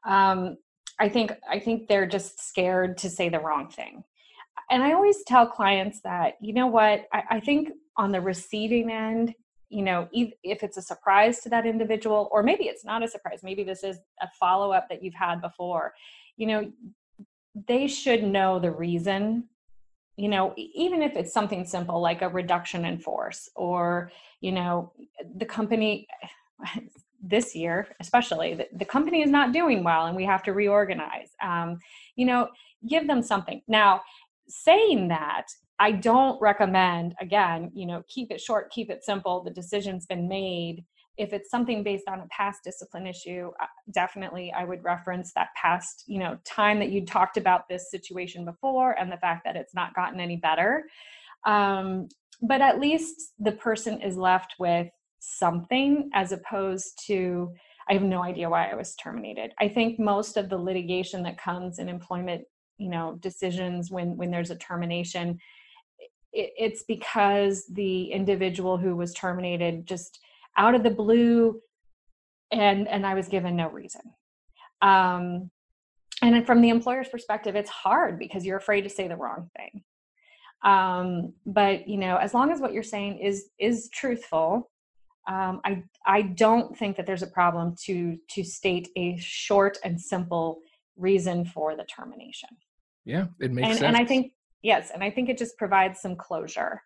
Um, 0.06 0.56
i 1.00 1.08
think 1.08 1.32
i 1.50 1.58
think 1.58 1.88
they're 1.88 2.06
just 2.06 2.46
scared 2.46 2.96
to 2.98 3.10
say 3.10 3.28
the 3.28 3.40
wrong 3.40 3.68
thing. 3.68 4.04
And 4.70 4.82
i 4.82 4.92
always 4.92 5.22
tell 5.24 5.46
clients 5.46 6.00
that 6.02 6.34
you 6.40 6.52
know 6.52 6.66
what? 6.66 7.06
I, 7.12 7.22
I 7.30 7.40
think 7.40 7.70
on 7.96 8.12
the 8.12 8.20
receiving 8.20 8.90
end 8.90 9.34
you 9.70 9.82
know 9.82 10.08
if 10.12 10.62
it's 10.62 10.76
a 10.76 10.82
surprise 10.82 11.40
to 11.40 11.48
that 11.48 11.66
individual 11.66 12.28
or 12.32 12.42
maybe 12.42 12.64
it's 12.64 12.84
not 12.84 13.02
a 13.02 13.08
surprise 13.08 13.40
maybe 13.42 13.64
this 13.64 13.82
is 13.82 13.98
a 14.20 14.28
follow-up 14.38 14.88
that 14.88 15.02
you've 15.02 15.14
had 15.14 15.40
before 15.40 15.92
you 16.36 16.46
know 16.46 16.70
they 17.68 17.86
should 17.86 18.22
know 18.22 18.58
the 18.58 18.70
reason 18.70 19.48
you 20.16 20.28
know 20.28 20.54
even 20.56 21.02
if 21.02 21.16
it's 21.16 21.32
something 21.32 21.64
simple 21.64 22.00
like 22.00 22.22
a 22.22 22.28
reduction 22.28 22.84
in 22.84 22.98
force 22.98 23.48
or 23.56 24.10
you 24.40 24.52
know 24.52 24.92
the 25.36 25.44
company 25.44 26.06
this 27.26 27.54
year 27.54 27.88
especially 28.00 28.54
the, 28.54 28.68
the 28.74 28.84
company 28.84 29.22
is 29.22 29.30
not 29.30 29.52
doing 29.52 29.82
well 29.82 30.06
and 30.06 30.16
we 30.16 30.24
have 30.24 30.42
to 30.42 30.52
reorganize 30.52 31.30
um, 31.42 31.78
you 32.16 32.26
know 32.26 32.48
give 32.86 33.06
them 33.06 33.22
something. 33.22 33.62
Now 33.66 34.02
saying 34.46 35.08
that 35.08 35.46
i 35.78 35.90
don't 35.90 36.40
recommend 36.40 37.14
again 37.18 37.70
you 37.74 37.86
know 37.86 38.02
keep 38.08 38.30
it 38.30 38.40
short 38.40 38.70
keep 38.70 38.90
it 38.90 39.02
simple 39.02 39.42
the 39.42 39.50
decision's 39.50 40.04
been 40.04 40.28
made 40.28 40.84
if 41.16 41.32
it's 41.32 41.50
something 41.50 41.82
based 41.82 42.08
on 42.08 42.20
a 42.20 42.26
past 42.28 42.60
discipline 42.64 43.06
issue 43.06 43.50
definitely 43.92 44.52
i 44.52 44.64
would 44.64 44.82
reference 44.82 45.32
that 45.32 45.48
past 45.54 46.04
you 46.06 46.18
know 46.18 46.36
time 46.44 46.78
that 46.78 46.90
you 46.90 47.04
talked 47.04 47.36
about 47.36 47.68
this 47.68 47.90
situation 47.90 48.44
before 48.44 48.92
and 48.98 49.10
the 49.10 49.16
fact 49.18 49.42
that 49.44 49.56
it's 49.56 49.74
not 49.74 49.94
gotten 49.94 50.20
any 50.20 50.36
better. 50.36 50.84
Um, 51.46 52.08
but 52.42 52.60
at 52.60 52.80
least 52.80 53.32
the 53.38 53.52
person 53.52 54.00
is 54.00 54.16
left 54.16 54.54
with 54.58 54.88
something 55.20 56.10
as 56.14 56.32
opposed 56.32 57.00
to 57.06 57.50
i 57.88 57.92
have 57.94 58.02
no 58.02 58.22
idea 58.22 58.48
why 58.48 58.70
i 58.70 58.74
was 58.74 58.94
terminated. 58.96 59.52
I 59.58 59.68
think 59.68 59.98
most 59.98 60.36
of 60.36 60.48
the 60.48 60.58
litigation 60.58 61.22
that 61.22 61.38
comes 61.38 61.78
in 61.78 61.88
employment 61.88 62.42
you 62.78 62.90
know 62.90 63.18
decisions 63.20 63.90
when 63.90 64.16
when 64.16 64.30
there's 64.30 64.50
a 64.50 64.56
termination 64.56 65.38
it, 66.32 66.52
it's 66.58 66.82
because 66.82 67.64
the 67.72 68.10
individual 68.10 68.76
who 68.76 68.96
was 68.96 69.14
terminated 69.14 69.86
just 69.86 70.18
out 70.56 70.74
of 70.74 70.82
the 70.82 70.90
blue 70.90 71.60
and 72.50 72.88
and 72.88 73.06
i 73.06 73.14
was 73.14 73.28
given 73.28 73.56
no 73.56 73.68
reason. 73.68 74.02
Um 74.82 75.50
and 76.22 76.46
from 76.46 76.60
the 76.60 76.70
employer's 76.70 77.08
perspective 77.08 77.56
it's 77.56 77.70
hard 77.70 78.18
because 78.18 78.44
you're 78.44 78.58
afraid 78.58 78.82
to 78.82 78.90
say 78.90 79.08
the 79.08 79.16
wrong 79.16 79.50
thing. 79.56 79.82
Um 80.64 81.34
but 81.46 81.88
you 81.88 81.98
know 81.98 82.16
as 82.16 82.34
long 82.34 82.50
as 82.52 82.60
what 82.60 82.72
you're 82.72 82.82
saying 82.82 83.18
is 83.18 83.50
is 83.58 83.88
truthful 83.92 84.70
um 85.28 85.60
i 85.64 85.82
i 86.06 86.22
don't 86.22 86.76
think 86.76 86.96
that 86.96 87.06
there's 87.06 87.22
a 87.22 87.28
problem 87.28 87.74
to 87.84 88.18
to 88.30 88.44
state 88.44 88.88
a 88.96 89.16
short 89.18 89.78
and 89.84 90.00
simple 90.00 90.60
reason 90.96 91.44
for 91.44 91.76
the 91.76 91.84
termination. 91.84 92.50
Yeah 93.04 93.26
it 93.40 93.52
makes 93.52 93.68
and, 93.68 93.78
sense 93.78 93.86
and 93.86 93.96
i 93.96 94.04
think 94.04 94.32
yes 94.62 94.90
and 94.92 95.02
i 95.02 95.10
think 95.10 95.28
it 95.28 95.38
just 95.38 95.56
provides 95.58 96.00
some 96.00 96.16
closure 96.16 96.82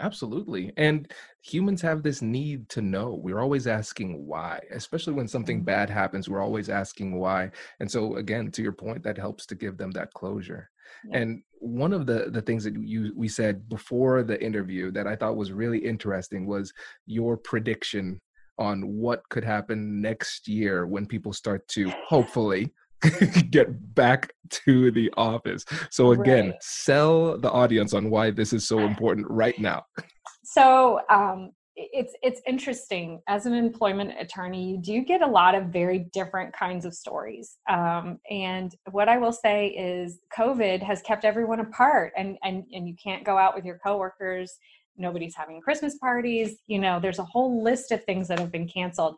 Absolutely. 0.00 0.72
And 0.76 1.12
humans 1.42 1.82
have 1.82 2.02
this 2.02 2.22
need 2.22 2.68
to 2.70 2.80
know. 2.82 3.14
We're 3.14 3.40
always 3.40 3.66
asking 3.66 4.26
why, 4.26 4.60
especially 4.70 5.14
when 5.14 5.26
something 5.26 5.60
Mhm. 5.60 5.64
bad 5.64 5.90
happens. 5.90 6.28
We're 6.28 6.40
always 6.42 6.68
asking 6.68 7.16
why. 7.18 7.50
And 7.80 7.90
so, 7.90 8.14
again, 8.16 8.50
to 8.52 8.62
your 8.62 8.72
point, 8.72 9.02
that 9.02 9.18
helps 9.18 9.44
to 9.46 9.56
give 9.56 9.76
them 9.76 9.90
that 9.92 10.12
closure. 10.14 10.70
Yeah. 11.02 11.18
And 11.18 11.42
one 11.60 11.92
of 11.92 12.06
the 12.06 12.30
the 12.30 12.42
things 12.42 12.62
that 12.64 12.74
you 12.80 13.12
we 13.16 13.26
said 13.28 13.68
before 13.68 14.22
the 14.22 14.40
interview 14.42 14.92
that 14.92 15.06
I 15.08 15.16
thought 15.16 15.36
was 15.36 15.50
really 15.52 15.78
interesting 15.84 16.46
was 16.46 16.72
your 17.06 17.36
prediction 17.36 18.20
on 18.58 18.82
what 18.96 19.28
could 19.30 19.44
happen 19.44 20.00
next 20.00 20.46
year 20.48 20.86
when 20.86 21.06
people 21.06 21.32
start 21.32 21.66
to 21.68 21.90
hopefully 22.06 22.72
get 23.50 23.94
back 23.94 24.32
to 24.50 24.90
the 24.90 25.12
office. 25.16 25.64
So 25.90 26.12
again, 26.12 26.50
Right. 26.50 26.62
sell 26.62 27.38
the 27.38 27.50
audience 27.50 27.94
on 27.94 28.10
why 28.10 28.30
this 28.30 28.52
is 28.52 28.66
so 28.66 28.80
important 28.80 29.26
right 29.30 29.58
now. 29.58 29.84
so 30.44 31.00
um, 31.10 31.52
it's 31.76 32.14
it's 32.22 32.40
interesting 32.46 33.20
as 33.28 33.46
an 33.46 33.54
employment 33.54 34.10
attorney 34.18 34.68
you 34.68 34.78
do 34.78 35.00
get 35.04 35.22
a 35.22 35.26
lot 35.26 35.54
of 35.54 35.66
very 35.66 36.00
different 36.12 36.52
kinds 36.52 36.84
of 36.84 36.92
stories 36.92 37.58
um, 37.70 38.18
and 38.30 38.74
what 38.90 39.08
i 39.08 39.16
will 39.16 39.32
say 39.32 39.68
is 39.68 40.18
covid 40.36 40.82
has 40.82 41.00
kept 41.02 41.24
everyone 41.24 41.60
apart 41.60 42.12
and 42.16 42.36
and 42.42 42.64
and 42.72 42.88
you 42.88 42.96
can't 43.00 43.24
go 43.24 43.38
out 43.38 43.54
with 43.54 43.64
your 43.64 43.78
coworkers 43.78 44.56
nobody's 44.98 45.34
having 45.34 45.60
christmas 45.60 45.96
parties 45.98 46.58
you 46.66 46.78
know 46.78 46.98
there's 47.00 47.18
a 47.18 47.24
whole 47.24 47.62
list 47.62 47.92
of 47.92 48.04
things 48.04 48.28
that 48.28 48.38
have 48.38 48.52
been 48.52 48.68
canceled 48.68 49.16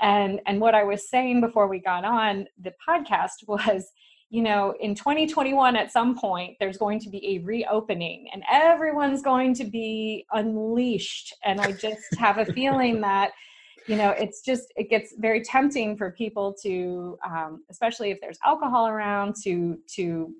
and 0.00 0.40
and 0.46 0.60
what 0.60 0.74
i 0.74 0.82
was 0.82 1.08
saying 1.08 1.40
before 1.40 1.68
we 1.68 1.78
got 1.78 2.04
on 2.04 2.46
the 2.62 2.72
podcast 2.88 3.30
was 3.46 3.90
you 4.28 4.42
know, 4.42 4.74
in 4.80 4.94
2021 4.94 5.76
at 5.76 5.92
some 5.92 6.18
point, 6.18 6.56
there's 6.58 6.76
going 6.76 6.98
to 7.00 7.08
be 7.08 7.36
a 7.36 7.38
reopening 7.44 8.28
and 8.32 8.42
everyone's 8.50 9.22
going 9.22 9.54
to 9.54 9.64
be 9.64 10.26
unleashed. 10.32 11.32
And 11.44 11.60
I 11.60 11.72
just 11.72 12.14
have 12.18 12.38
a 12.38 12.44
feeling 12.52 13.00
that, 13.02 13.30
you 13.86 13.96
know, 13.96 14.10
it's 14.10 14.40
just, 14.40 14.72
it 14.76 14.90
gets 14.90 15.14
very 15.18 15.42
tempting 15.42 15.96
for 15.96 16.10
people 16.10 16.54
to, 16.62 17.16
um, 17.24 17.64
especially 17.70 18.10
if 18.10 18.20
there's 18.20 18.38
alcohol 18.44 18.88
around, 18.88 19.36
to, 19.44 19.78
to 19.94 20.34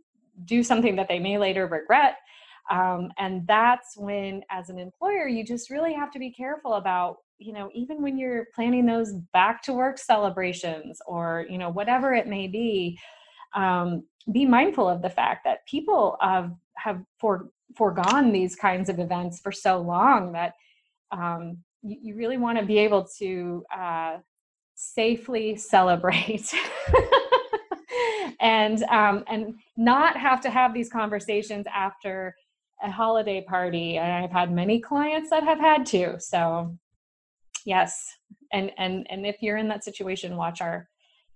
do 0.45 0.65
something 0.65 0.97
that 0.97 1.07
they 1.09 1.21
may 1.21 1.39
later 1.39 1.69
regret. 1.69 2.17
Um, 2.71 3.13
and 3.19 3.47
that's 3.47 3.97
when, 3.97 4.43
as 4.51 4.71
an 4.71 4.79
employer, 4.79 5.29
you 5.29 5.45
just 5.45 5.71
really 5.71 5.93
have 5.93 6.11
to 6.13 6.19
be 6.19 6.31
careful 6.31 6.75
about 6.75 7.19
you 7.39 7.53
know 7.53 7.71
even 7.75 8.01
when 8.01 8.17
you're 8.17 8.47
planning 8.55 8.87
those 8.87 9.13
back 9.35 9.63
to 9.63 9.75
work 9.75 9.99
celebrations 9.99 11.01
or 11.07 11.45
you 11.51 11.59
know 11.59 11.69
whatever 11.69 12.15
it 12.15 12.27
may 12.27 12.47
be 12.47 12.99
um, 13.55 14.05
be 14.33 14.45
mindful 14.45 14.89
of 14.89 15.03
the 15.03 15.11
fact 15.11 15.45
that 15.45 15.67
people 15.67 16.17
uh, 16.21 16.49
have 16.77 17.03
for, 17.19 17.49
foregone 17.77 18.33
these 18.33 18.57
kinds 18.57 18.89
of 18.89 18.99
events 18.99 19.41
for 19.41 19.53
so 19.53 19.81
long 19.81 20.33
that 20.33 20.55
um, 21.13 21.59
you, 21.83 21.97
you, 22.03 22.15
really 22.17 22.37
want 22.37 22.59
to 22.59 22.65
be 22.65 22.79
able 22.79 23.07
to 23.19 23.65
uh, 23.77 24.17
safely 24.75 25.57
celebrate. 25.57 26.53
And 28.39 28.83
um, 28.85 29.25
and 29.29 29.55
not 29.79 30.17
have 30.19 30.43
to 30.43 30.51
have 30.51 30.75
these 30.75 30.91
conversations 30.91 31.67
after 31.75 32.37
a 32.83 32.91
holiday 32.91 33.41
party 33.41 33.99
and 33.99 34.13
i've 34.13 34.33
had 34.33 34.53
many 34.53 34.81
clients 34.81 35.31
that 35.31 35.43
have 35.43 35.59
had 35.59 35.87
to 35.87 36.19
so 36.19 36.77
yes 37.65 38.07
and 38.53 38.71
and 38.79 39.07
and 39.11 39.27
if 39.27 39.37
you're 39.41 39.57
in 39.57 39.69
that 39.69 39.85
situation 39.85 40.37
watch 40.37 40.61
our 40.61 40.89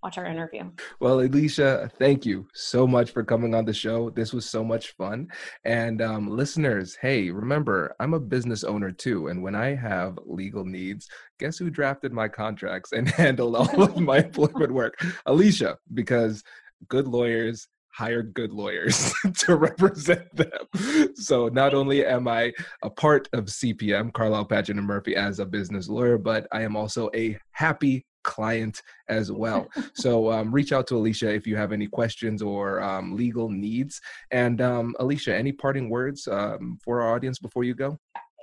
watch 0.03 0.19
our 0.19 0.25
interview. 0.25 0.71
Well, 0.99 1.21
Alicia, 1.21 1.91
thank 1.99 2.25
you 2.25 2.49
so 2.55 2.87
much 2.87 3.11
for 3.11 3.23
coming 3.23 3.55
on 3.55 3.65
the 3.65 3.73
show. 3.73 4.11
This 4.11 4.33
was 4.33 4.49
so 4.49 4.65
much 4.65 4.93
fun. 4.93 5.29
And 5.65 6.01
um, 6.01 6.29
listeners, 6.29 6.97
hey, 7.01 7.31
remember, 7.31 7.95
I'm 8.01 8.15
a 8.15 8.21
business 8.21 8.65
owner 8.65 8.91
too. 8.91 9.29
And 9.29 9.43
when 9.43 9.55
I 9.55 9.75
have 9.75 10.19
legal 10.25 10.65
needs, 10.65 11.09
guess 11.39 11.59
who 11.59 11.71
drafted 11.71 12.13
my 12.13 12.29
contracts 12.29 12.93
and 12.93 13.09
handled 13.11 13.57
all 13.57 13.83
of 13.83 13.99
my 13.99 14.19
employment 14.19 14.73
work? 14.73 14.95
Alicia, 15.27 15.77
because 15.93 16.43
good 16.89 17.07
lawyers 17.07 17.69
hire 17.93 18.23
good 18.23 18.53
lawyers 18.53 19.13
to 19.39 19.57
represent 19.57 20.35
them. 20.35 21.15
So 21.15 21.49
not 21.49 21.75
only 21.75 22.05
am 22.05 22.29
I 22.29 22.53
a 22.83 22.91
part 22.91 23.29
of 23.33 23.47
CPM, 23.47 24.13
Carlile 24.13 24.47
Patchen 24.47 24.79
and 24.79 24.87
Murphy, 24.87 25.17
as 25.17 25.39
a 25.39 25.47
business 25.47 25.89
lawyer, 25.89 26.19
but 26.19 26.47
I 26.53 26.63
am 26.63 26.77
also 26.77 27.11
a 27.15 27.39
happy 27.53 28.07
client 28.23 28.83
as 29.09 29.33
well. 29.33 29.69
so 29.95 30.31
um, 30.31 30.53
reach 30.53 30.73
out 30.73 30.87
to 30.89 30.97
Alicia 30.97 31.33
if 31.33 31.47
you 31.47 31.57
have 31.57 31.73
any 31.73 31.87
questions 31.87 32.43
or 32.43 32.81
um, 32.83 33.17
legal 33.17 33.49
needs. 33.49 34.01
And 34.31 34.61
um, 34.61 34.95
Alicia, 35.01 35.35
any 35.35 35.53
parting 35.53 35.89
words 35.89 36.29
um, 36.29 36.79
for 36.85 37.03
our 37.03 37.15
audience 37.15 37.39
before 37.39 37.65
you 37.65 37.75
go? 37.75 37.99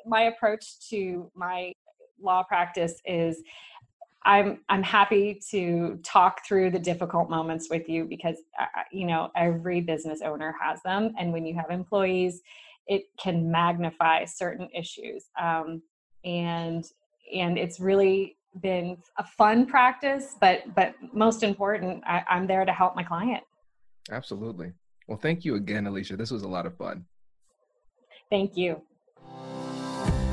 My 0.06 0.24
approach 0.24 0.88
to 0.90 1.32
my 1.36 1.74
law 2.20 2.44
practice 2.44 3.00
is 3.06 3.42
I'm 4.26 4.60
I'm 4.70 4.84
happy 4.84 5.40
to 5.52 6.00
talk 6.04 6.46
through 6.46 6.72
the 6.72 6.80
difficult 6.80 7.30
moments 7.30 7.70
with 7.70 7.88
you 7.88 8.06
because 8.06 8.38
uh, 8.60 8.66
you 8.92 9.06
know 9.06 9.32
every 9.36 9.82
business 9.82 10.22
owner 10.24 10.54
has 10.62 10.82
them, 10.84 11.14
and 11.18 11.32
when 11.32 11.46
you 11.46 11.56
have 11.56 11.70
employees, 11.70 12.42
it 12.88 13.04
can 13.20 13.50
magnify 13.50 14.26
certain 14.26 14.70
issues. 14.76 15.26
Um, 15.40 15.82
and 16.26 16.86
and 17.34 17.58
it's 17.58 17.80
really 17.80 18.38
been 18.62 18.98
a 19.18 19.24
fun 19.24 19.66
practice, 19.66 20.36
but 20.42 20.64
but 20.76 20.96
most 21.14 21.44
important, 21.44 22.04
I, 22.06 22.24
I'm 22.30 22.48
there 22.48 22.66
to 22.66 22.74
help 22.74 22.96
my 22.96 23.04
client. 23.04 23.44
Absolutely. 24.12 24.72
Well, 25.08 25.18
thank 25.18 25.46
you 25.46 25.56
again, 25.56 25.88
Alicia. 25.88 26.18
This 26.18 26.32
was 26.32 26.44
a 26.44 26.48
lot 26.48 26.66
of 26.66 26.76
fun. 26.76 27.06
Thank 28.30 28.58
you. 28.58 28.82